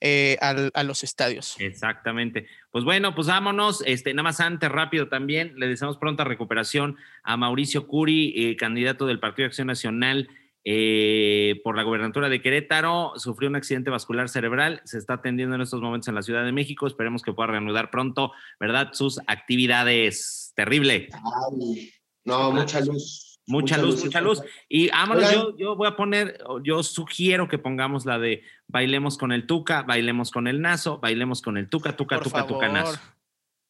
eh, 0.00 0.36
a 0.40 0.82
los 0.84 1.04
estadios. 1.04 1.56
Exactamente. 1.58 2.46
Pues 2.70 2.84
bueno, 2.84 3.14
pues 3.14 3.26
vámonos. 3.26 3.82
Este, 3.84 4.14
nada 4.14 4.24
más 4.24 4.40
antes, 4.40 4.70
rápido 4.70 5.08
también, 5.08 5.54
le 5.56 5.66
deseamos 5.66 5.98
pronta 5.98 6.24
recuperación 6.24 6.96
a 7.22 7.36
Mauricio 7.36 7.86
Curi, 7.86 8.32
eh, 8.36 8.56
candidato 8.56 9.06
del 9.06 9.20
Partido 9.20 9.44
de 9.44 9.48
Acción 9.48 9.66
Nacional 9.66 10.28
eh, 10.64 11.60
por 11.64 11.76
la 11.76 11.82
gobernatura 11.82 12.28
de 12.28 12.42
Querétaro, 12.42 13.12
sufrió 13.16 13.48
un 13.48 13.56
accidente 13.56 13.90
vascular 13.90 14.28
cerebral, 14.28 14.80
se 14.84 14.98
está 14.98 15.14
atendiendo 15.14 15.54
en 15.54 15.62
estos 15.62 15.80
momentos 15.80 16.08
en 16.08 16.14
la 16.14 16.22
Ciudad 16.22 16.44
de 16.44 16.52
México, 16.52 16.86
esperemos 16.86 17.22
que 17.22 17.32
pueda 17.32 17.48
reanudar 17.48 17.90
pronto, 17.90 18.32
¿verdad? 18.60 18.90
Sus 18.92 19.20
actividades. 19.26 20.52
Terrible. 20.54 21.08
no, 22.24 22.52
mucha 22.52 22.80
luz. 22.80 23.28
Mucha, 23.48 23.78
luz, 23.78 24.04
mucha 24.04 24.20
luz. 24.20 24.42
Y 24.68 24.90
vámonos, 24.90 25.32
yo, 25.32 25.56
yo 25.56 25.74
voy 25.74 25.88
a 25.88 25.96
poner, 25.96 26.38
yo 26.62 26.82
sugiero 26.82 27.48
que 27.48 27.56
pongamos 27.56 28.04
la 28.04 28.18
de 28.18 28.42
bailemos 28.66 29.16
con 29.16 29.32
el 29.32 29.46
Tuca, 29.46 29.82
bailemos 29.82 30.30
con 30.30 30.46
el 30.46 30.60
Nazo, 30.60 30.98
bailemos 30.98 31.40
con 31.40 31.56
el 31.56 31.70
Tuca, 31.70 31.96
Tuca, 31.96 32.20
Tuca, 32.20 32.46
Tuca, 32.46 32.68
Nazo. 32.68 32.98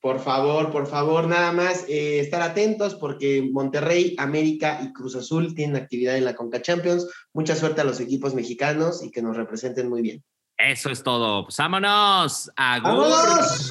Por 0.09 0.21
favor, 0.21 0.73
por 0.73 0.87
favor, 0.87 1.29
nada 1.29 1.53
más 1.53 1.85
eh, 1.87 2.21
estar 2.21 2.41
atentos 2.41 2.95
porque 2.95 3.47
Monterrey, 3.53 4.17
América 4.17 4.81
y 4.83 4.91
Cruz 4.95 5.15
Azul 5.17 5.55
tienen 5.55 5.77
actividad 5.77 6.17
en 6.17 6.25
la 6.25 6.35
Conca 6.35 6.63
Champions. 6.63 7.07
Mucha 7.35 7.55
suerte 7.55 7.83
a 7.83 7.85
los 7.85 8.01
equipos 8.01 8.35
mexicanos 8.35 9.05
y 9.05 9.11
que 9.11 9.21
nos 9.21 9.37
representen 9.37 9.91
muy 9.91 10.01
bien. 10.01 10.25
Eso 10.57 10.89
es 10.89 11.03
todo. 11.03 11.45
Pues 11.45 11.59
vámonos. 11.59 12.51
¡Vámonos! 12.57 13.71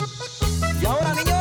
Y 0.80 0.86
ahora, 0.86 1.16
niños, 1.16 1.37